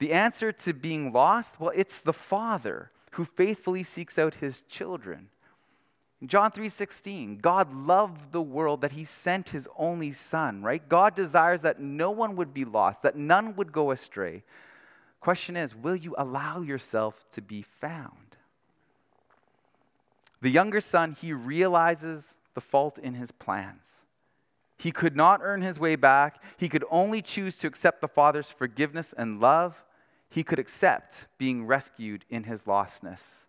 The 0.00 0.12
answer 0.12 0.50
to 0.50 0.72
being 0.72 1.12
lost, 1.12 1.60
well, 1.60 1.70
it's 1.76 2.00
the 2.00 2.12
Father 2.12 2.90
who 3.12 3.24
faithfully 3.24 3.84
seeks 3.84 4.18
out 4.18 4.36
his 4.36 4.62
children. 4.62 5.28
John 6.24 6.52
3:16, 6.52 7.38
God 7.38 7.74
loved 7.74 8.30
the 8.30 8.42
world 8.42 8.80
that 8.82 8.92
he 8.92 9.02
sent 9.02 9.48
his 9.48 9.68
only 9.76 10.12
son, 10.12 10.62
right? 10.62 10.88
God 10.88 11.14
desires 11.14 11.62
that 11.62 11.80
no 11.80 12.10
one 12.10 12.36
would 12.36 12.54
be 12.54 12.64
lost, 12.64 13.02
that 13.02 13.16
none 13.16 13.56
would 13.56 13.72
go 13.72 13.90
astray. 13.90 14.44
Question 15.20 15.56
is, 15.56 15.74
will 15.74 15.96
you 15.96 16.14
allow 16.16 16.60
yourself 16.60 17.24
to 17.30 17.42
be 17.42 17.62
found? 17.62 18.36
The 20.40 20.50
younger 20.50 20.80
son, 20.80 21.16
he 21.20 21.32
realizes 21.32 22.36
the 22.54 22.60
fault 22.60 22.98
in 22.98 23.14
his 23.14 23.30
plans. 23.30 24.04
He 24.76 24.90
could 24.90 25.14
not 25.14 25.40
earn 25.42 25.62
his 25.62 25.78
way 25.78 25.94
back. 25.94 26.42
He 26.56 26.68
could 26.68 26.84
only 26.90 27.22
choose 27.22 27.56
to 27.58 27.68
accept 27.68 28.00
the 28.00 28.08
father's 28.08 28.50
forgiveness 28.50 29.12
and 29.12 29.40
love. 29.40 29.84
He 30.28 30.42
could 30.42 30.58
accept 30.58 31.26
being 31.38 31.66
rescued 31.66 32.24
in 32.28 32.44
his 32.44 32.62
lostness. 32.62 33.46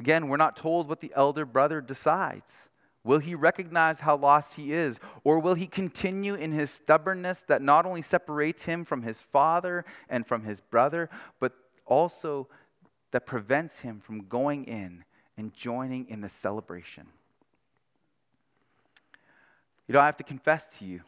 Again, 0.00 0.28
we're 0.28 0.38
not 0.38 0.56
told 0.56 0.88
what 0.88 1.00
the 1.00 1.12
elder 1.14 1.44
brother 1.44 1.82
decides. 1.82 2.70
Will 3.04 3.18
he 3.18 3.34
recognize 3.34 4.00
how 4.00 4.16
lost 4.16 4.56
he 4.56 4.72
is? 4.72 4.98
Or 5.24 5.38
will 5.38 5.52
he 5.52 5.66
continue 5.66 6.34
in 6.34 6.52
his 6.52 6.70
stubbornness 6.70 7.40
that 7.48 7.60
not 7.60 7.84
only 7.84 8.00
separates 8.00 8.64
him 8.64 8.86
from 8.86 9.02
his 9.02 9.20
father 9.20 9.84
and 10.08 10.26
from 10.26 10.44
his 10.44 10.62
brother, 10.62 11.10
but 11.38 11.52
also 11.84 12.48
that 13.10 13.26
prevents 13.26 13.80
him 13.80 14.00
from 14.00 14.24
going 14.24 14.64
in 14.64 15.04
and 15.36 15.52
joining 15.52 16.08
in 16.08 16.22
the 16.22 16.30
celebration. 16.30 17.06
You 19.86 19.92
know, 19.92 20.00
I 20.00 20.06
have 20.06 20.16
to 20.16 20.24
confess 20.24 20.78
to 20.78 20.86
you 20.86 21.02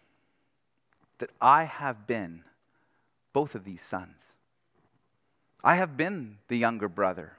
that 1.17 1.31
I 1.41 1.65
have 1.65 2.07
been 2.07 2.45
both 3.33 3.55
of 3.55 3.65
these 3.65 3.81
sons. 3.81 4.37
I 5.65 5.77
have 5.77 5.97
been 5.97 6.37
the 6.49 6.59
younger 6.59 6.91
brother. 6.91 7.39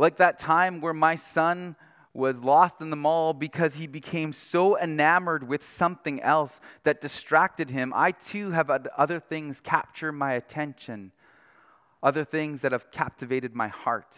Like 0.00 0.16
that 0.16 0.38
time 0.38 0.80
where 0.80 0.94
my 0.94 1.14
son 1.14 1.76
was 2.14 2.40
lost 2.40 2.80
in 2.80 2.88
the 2.88 2.96
mall 2.96 3.34
because 3.34 3.74
he 3.74 3.86
became 3.86 4.32
so 4.32 4.78
enamored 4.78 5.46
with 5.46 5.62
something 5.62 6.22
else 6.22 6.58
that 6.84 7.02
distracted 7.02 7.68
him, 7.68 7.92
I 7.94 8.12
too 8.12 8.52
have 8.52 8.68
had 8.68 8.88
other 8.96 9.20
things 9.20 9.60
capture 9.60 10.10
my 10.10 10.32
attention, 10.32 11.12
other 12.02 12.24
things 12.24 12.62
that 12.62 12.72
have 12.72 12.90
captivated 12.90 13.54
my 13.54 13.68
heart. 13.68 14.16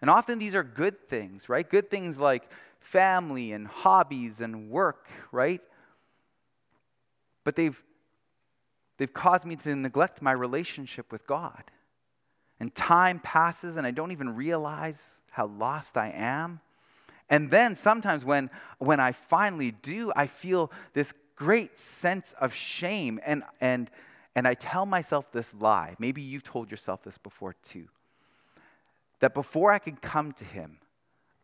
And 0.00 0.08
often 0.08 0.38
these 0.38 0.54
are 0.54 0.62
good 0.62 1.08
things, 1.08 1.48
right? 1.48 1.68
Good 1.68 1.90
things 1.90 2.20
like 2.20 2.48
family 2.78 3.50
and 3.50 3.66
hobbies 3.66 4.40
and 4.40 4.70
work, 4.70 5.08
right? 5.32 5.60
But 7.42 7.56
they've, 7.56 7.82
they've 8.98 9.12
caused 9.12 9.44
me 9.44 9.56
to 9.56 9.74
neglect 9.74 10.22
my 10.22 10.30
relationship 10.30 11.10
with 11.10 11.26
God. 11.26 11.72
And 12.58 12.74
time 12.74 13.20
passes, 13.20 13.76
and 13.76 13.86
I 13.86 13.90
don't 13.90 14.12
even 14.12 14.34
realize 14.34 15.20
how 15.30 15.46
lost 15.46 15.96
I 15.96 16.10
am. 16.10 16.60
And 17.28 17.50
then 17.50 17.74
sometimes 17.74 18.24
when, 18.24 18.50
when 18.78 19.00
I 19.00 19.12
finally 19.12 19.72
do, 19.72 20.12
I 20.16 20.26
feel 20.26 20.70
this 20.92 21.12
great 21.34 21.78
sense 21.78 22.34
of 22.40 22.54
shame. 22.54 23.20
And, 23.26 23.42
and, 23.60 23.90
and 24.34 24.48
I 24.48 24.54
tell 24.54 24.86
myself 24.86 25.30
this 25.32 25.54
lie. 25.54 25.96
Maybe 25.98 26.22
you've 26.22 26.44
told 26.44 26.70
yourself 26.70 27.02
this 27.02 27.18
before 27.18 27.54
too 27.62 27.88
that 29.20 29.34
before 29.34 29.72
I 29.72 29.78
can 29.78 29.96
come 29.96 30.32
to 30.32 30.44
him, 30.44 30.78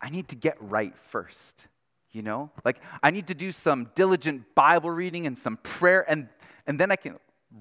I 0.01 0.11
need 0.11 0.29
to 0.29 0.37
get 0.37 0.57
right 0.61 0.97
first. 0.97 1.67
You 2.11 2.23
know? 2.23 2.51
Like, 2.65 2.81
I 3.03 3.11
need 3.11 3.29
to 3.29 3.35
do 3.35 3.51
some 3.51 3.91
diligent 3.95 4.55
Bible 4.55 4.91
reading 4.91 5.27
and 5.27 5.37
some 5.37 5.57
prayer, 5.59 6.05
and, 6.09 6.29
and 6.67 6.79
then 6.79 6.91
I 6.91 6.97
can 6.97 7.19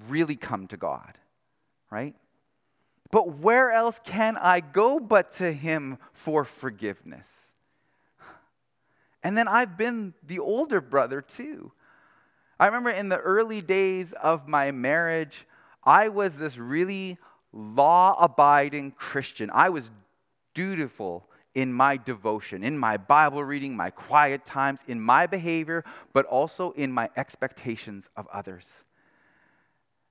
really 0.08 0.36
come 0.36 0.66
to 0.68 0.76
God, 0.76 1.16
right? 1.90 2.14
But 3.12 3.36
where 3.38 3.70
else 3.70 4.00
can 4.02 4.36
I 4.36 4.58
go 4.58 4.98
but 4.98 5.30
to 5.32 5.52
him 5.52 5.98
for 6.12 6.44
forgiveness? 6.44 7.52
And 9.22 9.36
then 9.38 9.46
I've 9.46 9.76
been 9.76 10.14
the 10.26 10.40
older 10.40 10.80
brother 10.80 11.20
too. 11.20 11.70
I 12.58 12.66
remember 12.66 12.90
in 12.90 13.10
the 13.10 13.18
early 13.18 13.60
days 13.60 14.14
of 14.14 14.48
my 14.48 14.72
marriage, 14.72 15.46
I 15.84 16.08
was 16.08 16.38
this 16.38 16.56
really 16.56 17.18
law 17.52 18.16
abiding 18.18 18.92
Christian. 18.92 19.50
I 19.52 19.68
was 19.68 19.90
dutiful 20.54 21.28
in 21.54 21.70
my 21.72 21.98
devotion, 21.98 22.64
in 22.64 22.78
my 22.78 22.96
Bible 22.96 23.44
reading, 23.44 23.76
my 23.76 23.90
quiet 23.90 24.46
times, 24.46 24.82
in 24.88 25.00
my 25.00 25.26
behavior, 25.26 25.84
but 26.14 26.24
also 26.26 26.70
in 26.70 26.90
my 26.90 27.10
expectations 27.16 28.08
of 28.16 28.26
others. 28.32 28.84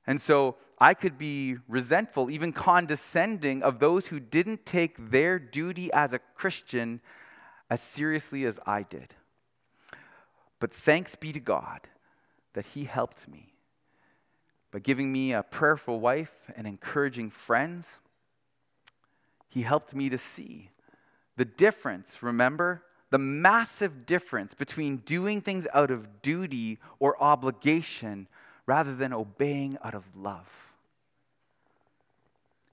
And 0.07 0.19
so 0.19 0.55
I 0.79 0.93
could 0.93 1.17
be 1.17 1.57
resentful, 1.67 2.29
even 2.29 2.53
condescending 2.53 3.61
of 3.63 3.79
those 3.79 4.07
who 4.07 4.19
didn't 4.19 4.65
take 4.65 5.11
their 5.11 5.37
duty 5.39 5.91
as 5.93 6.13
a 6.13 6.19
Christian 6.19 7.01
as 7.69 7.81
seriously 7.81 8.45
as 8.45 8.59
I 8.65 8.83
did. 8.83 9.15
But 10.59 10.73
thanks 10.73 11.15
be 11.15 11.31
to 11.33 11.39
God 11.39 11.81
that 12.53 12.67
He 12.67 12.85
helped 12.85 13.27
me 13.27 13.53
by 14.71 14.79
giving 14.79 15.11
me 15.11 15.33
a 15.33 15.43
prayerful 15.43 15.99
wife 15.99 16.49
and 16.55 16.65
encouraging 16.65 17.29
friends 17.29 17.99
he 19.51 19.63
helped 19.63 19.93
me 19.93 20.07
to 20.09 20.17
see 20.17 20.69
the 21.35 21.43
difference, 21.43 22.23
remember? 22.23 22.83
The 23.09 23.17
massive 23.17 24.05
difference 24.05 24.53
between 24.53 24.97
doing 24.97 25.41
things 25.41 25.67
out 25.73 25.91
of 25.91 26.21
duty 26.21 26.79
or 26.99 27.21
obligation 27.21 28.27
rather 28.65 28.95
than 28.95 29.13
obeying 29.13 29.77
out 29.83 29.93
of 29.95 30.03
love. 30.15 30.47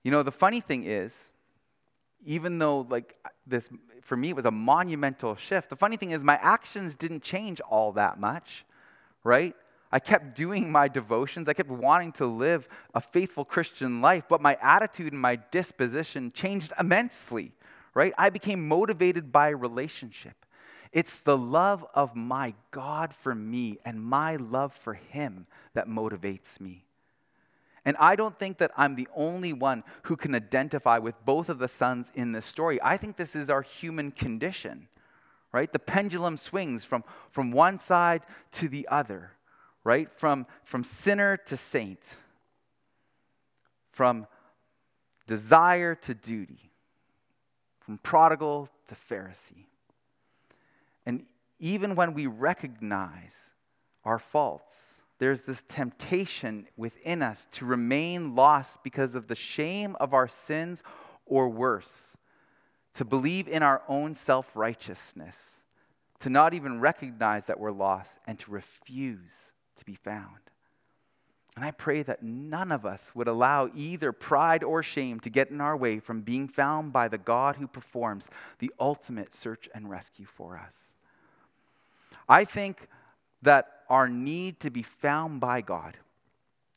You 0.03 0.11
know, 0.11 0.22
the 0.22 0.33
funny 0.33 0.61
thing 0.61 0.85
is, 0.85 1.31
even 2.24 2.59
though, 2.59 2.87
like, 2.88 3.16
this, 3.46 3.70
for 4.03 4.16
me, 4.16 4.31
it 4.31 4.37
was 4.37 4.44
a 4.44 4.51
monumental 4.51 5.35
shift, 5.37 5.70
the 5.70 5.77
funny 5.77 5.96
thing 5.96 6.11
is, 6.11 6.24
my 6.24 6.38
actions 6.42 6.94
didn't 6.94 7.22
change 7.22 7.61
all 7.61 7.92
that 7.92 8.18
much, 8.18 8.64
right? 9.24 9.55
I 9.90 9.98
kept 9.98 10.35
doing 10.35 10.70
my 10.70 10.88
devotions. 10.88 11.48
I 11.48 11.55
kept 11.55 11.70
wanting 11.70 12.12
to 12.12 12.27
live 12.27 12.68
a 12.94 13.01
faithful 13.01 13.44
Christian 13.44 14.01
life, 14.01 14.24
but 14.29 14.40
my 14.40 14.57
attitude 14.61 15.12
and 15.12 15.22
my 15.22 15.37
disposition 15.51 16.31
changed 16.31 16.72
immensely, 16.79 17.53
right? 17.94 18.12
I 18.18 18.31
became 18.31 18.68
motivated 18.68 19.33
by 19.33 19.48
relationship. 19.48 20.44
It's 20.92 21.18
the 21.18 21.37
love 21.37 21.85
of 21.94 22.14
my 22.16 22.55
God 22.70 23.14
for 23.14 23.35
me 23.35 23.79
and 23.85 24.03
my 24.03 24.37
love 24.37 24.72
for 24.72 24.94
Him 24.94 25.46
that 25.74 25.88
motivates 25.88 26.61
me. 26.61 26.85
And 27.85 27.96
I 27.98 28.16
don't 28.16 28.38
think 28.38 28.59
that 28.59 28.72
I'm 28.77 28.96
the 28.96 29.09
only 29.14 29.53
one 29.53 29.83
who 30.03 30.16
can 30.16 30.35
identify 30.35 30.98
with 30.98 31.14
both 31.24 31.48
of 31.48 31.59
the 31.59 31.68
sons 31.68 32.12
in 32.14 32.33
this 32.33 32.44
story. 32.44 32.79
I 32.83 32.96
think 32.96 33.16
this 33.16 33.35
is 33.35 33.48
our 33.48 33.62
human 33.62 34.11
condition, 34.11 34.88
right? 35.53 35.72
The 35.72 35.79
pendulum 35.79 36.37
swings 36.37 36.85
from, 36.85 37.04
from 37.31 37.50
one 37.50 37.79
side 37.79 38.23
to 38.52 38.69
the 38.69 38.87
other 38.88 39.33
right? 39.88 40.12
From, 40.12 40.46
from 40.65 40.85
sinner 40.85 41.38
to 41.46 41.56
saint, 41.56 42.17
from 43.90 44.27
desire 45.27 45.94
to 45.94 46.12
duty, 46.12 46.71
from 47.81 47.96
prodigal 47.96 48.69
to 48.87 48.94
Pharisee. 48.94 49.65
And 51.09 51.25
even 51.59 51.94
when 51.94 52.13
we 52.13 52.27
recognize 52.27 53.54
our 54.04 54.19
faults, 54.19 55.00
there's 55.19 55.40
this 55.40 55.63
temptation 55.63 56.69
within 56.77 57.23
us 57.23 57.46
to 57.52 57.65
remain 57.65 58.35
lost 58.37 58.85
because 58.85 59.15
of 59.15 59.27
the 59.27 59.35
shame 59.35 59.96
of 60.00 60.13
our 60.13 60.29
sins, 60.29 60.83
or 61.25 61.48
worse, 61.48 62.19
to 62.92 63.06
believe 63.06 63.48
in 63.48 63.63
our 63.63 63.83
own 63.88 64.15
self 64.15 64.54
righteousness, 64.54 65.63
to 66.21 66.29
not 66.29 66.52
even 66.52 66.79
recognize 66.79 67.46
that 67.46 67.59
we're 67.59 67.73
lost, 67.73 68.19
and 68.27 68.38
to 68.40 68.50
refuse 68.50 69.52
to 69.77 69.87
be 69.87 69.94
found. 69.94 70.50
And 71.56 71.65
I 71.65 71.71
pray 71.71 72.02
that 72.02 72.23
none 72.23 72.71
of 72.71 72.85
us 72.85 73.15
would 73.15 73.29
allow 73.29 73.71
either 73.75 74.13
pride 74.13 74.63
or 74.63 74.83
shame 74.83 75.21
to 75.21 75.31
get 75.31 75.50
in 75.50 75.63
our 75.63 75.77
way 75.77 76.00
from 76.00 76.21
being 76.21 76.48
found 76.48 76.92
by 76.92 77.09
the 77.09 77.19
God 77.19 77.56
who 77.56 77.67
performs 77.67 78.29
the 78.59 78.71
ultimate 78.79 79.33
search 79.33 79.71
and 79.75 79.88
rescue 79.88 80.27
for 80.27 80.59
us. 80.59 80.94
I 82.29 82.44
think 82.44 82.88
that 83.42 83.68
our 83.88 84.08
need 84.08 84.60
to 84.60 84.70
be 84.70 84.83
found 84.83 85.40
by 85.40 85.60
God. 85.60 85.96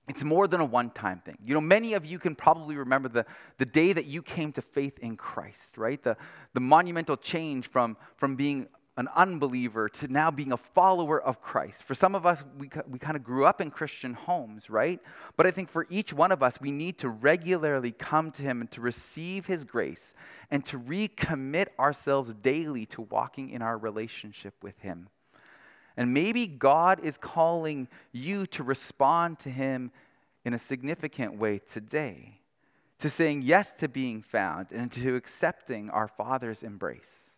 It's 0.08 0.24
more 0.24 0.48
than 0.48 0.60
a 0.60 0.66
one 0.66 0.90
time 0.90 1.22
thing. 1.24 1.38
You 1.44 1.54
know, 1.54 1.62
many 1.62 1.94
of 1.94 2.06
you 2.06 2.20
can 2.20 2.36
probably 2.36 2.76
remember 2.76 3.08
the, 3.08 3.26
the 3.58 3.66
day 3.66 3.94
that 3.94 4.06
you 4.06 4.22
came 4.22 4.52
to 4.54 4.62
faith 4.62 5.00
in 5.00 5.16
Christ, 5.16 5.78
right? 5.78 6.02
The, 6.02 6.18
the 6.54 6.60
monumental 6.60 7.18
change 7.18 7.68
from, 7.68 7.98
from 8.18 8.36
being 8.36 8.68
an 8.98 9.08
unbeliever 9.16 9.88
to 9.88 10.08
now 10.08 10.30
being 10.30 10.52
a 10.52 10.58
follower 10.58 11.22
of 11.22 11.42
Christ. 11.42 11.84
For 11.84 11.96
some 11.96 12.14
of 12.14 12.26
us, 12.26 12.44
we, 12.58 12.70
we 12.90 13.00
kind 13.00 13.16
of 13.16 13.24
grew 13.24 13.46
up 13.46 13.62
in 13.62 13.72
Christian 13.72 14.14
homes, 14.14 14.70
right? 14.70 15.00
But 15.38 15.48
I 15.48 15.52
think 15.52 15.70
for 15.70 15.88
each 15.90 16.12
one 16.12 16.32
of 16.32 16.44
us, 16.44 16.60
we 16.60 16.72
need 16.72 16.98
to 17.00 17.10
regularly 17.10 17.94
come 17.94 18.32
to 18.32 18.42
Him 18.42 18.60
and 18.60 18.70
to 18.72 18.82
receive 18.82 19.46
His 19.46 19.64
grace 19.64 20.14
and 20.50 20.66
to 20.66 20.78
recommit 20.78 21.68
ourselves 21.80 22.34
daily 22.34 22.86
to 22.88 23.02
walking 23.04 23.50
in 23.50 23.62
our 23.62 23.78
relationship 23.78 24.56
with 24.62 24.78
Him. 24.80 25.08
And 25.98 26.14
maybe 26.14 26.48
God 26.48 27.00
is 27.00 27.18
calling 27.18 27.88
you 28.12 28.46
to 28.48 28.64
respond 28.64 29.40
to 29.40 29.50
Him 29.50 29.92
in 30.46 30.54
a 30.54 30.60
significant 30.60 31.38
way 31.38 31.60
today, 31.60 32.40
to 33.00 33.10
saying 33.10 33.44
yes 33.44 33.74
to 33.74 33.88
being 33.88 34.22
found 34.22 34.72
and 34.72 34.92
to 34.94 35.16
accepting 35.16 35.90
our 35.90 36.08
Father's 36.08 36.64
embrace. 36.64 37.31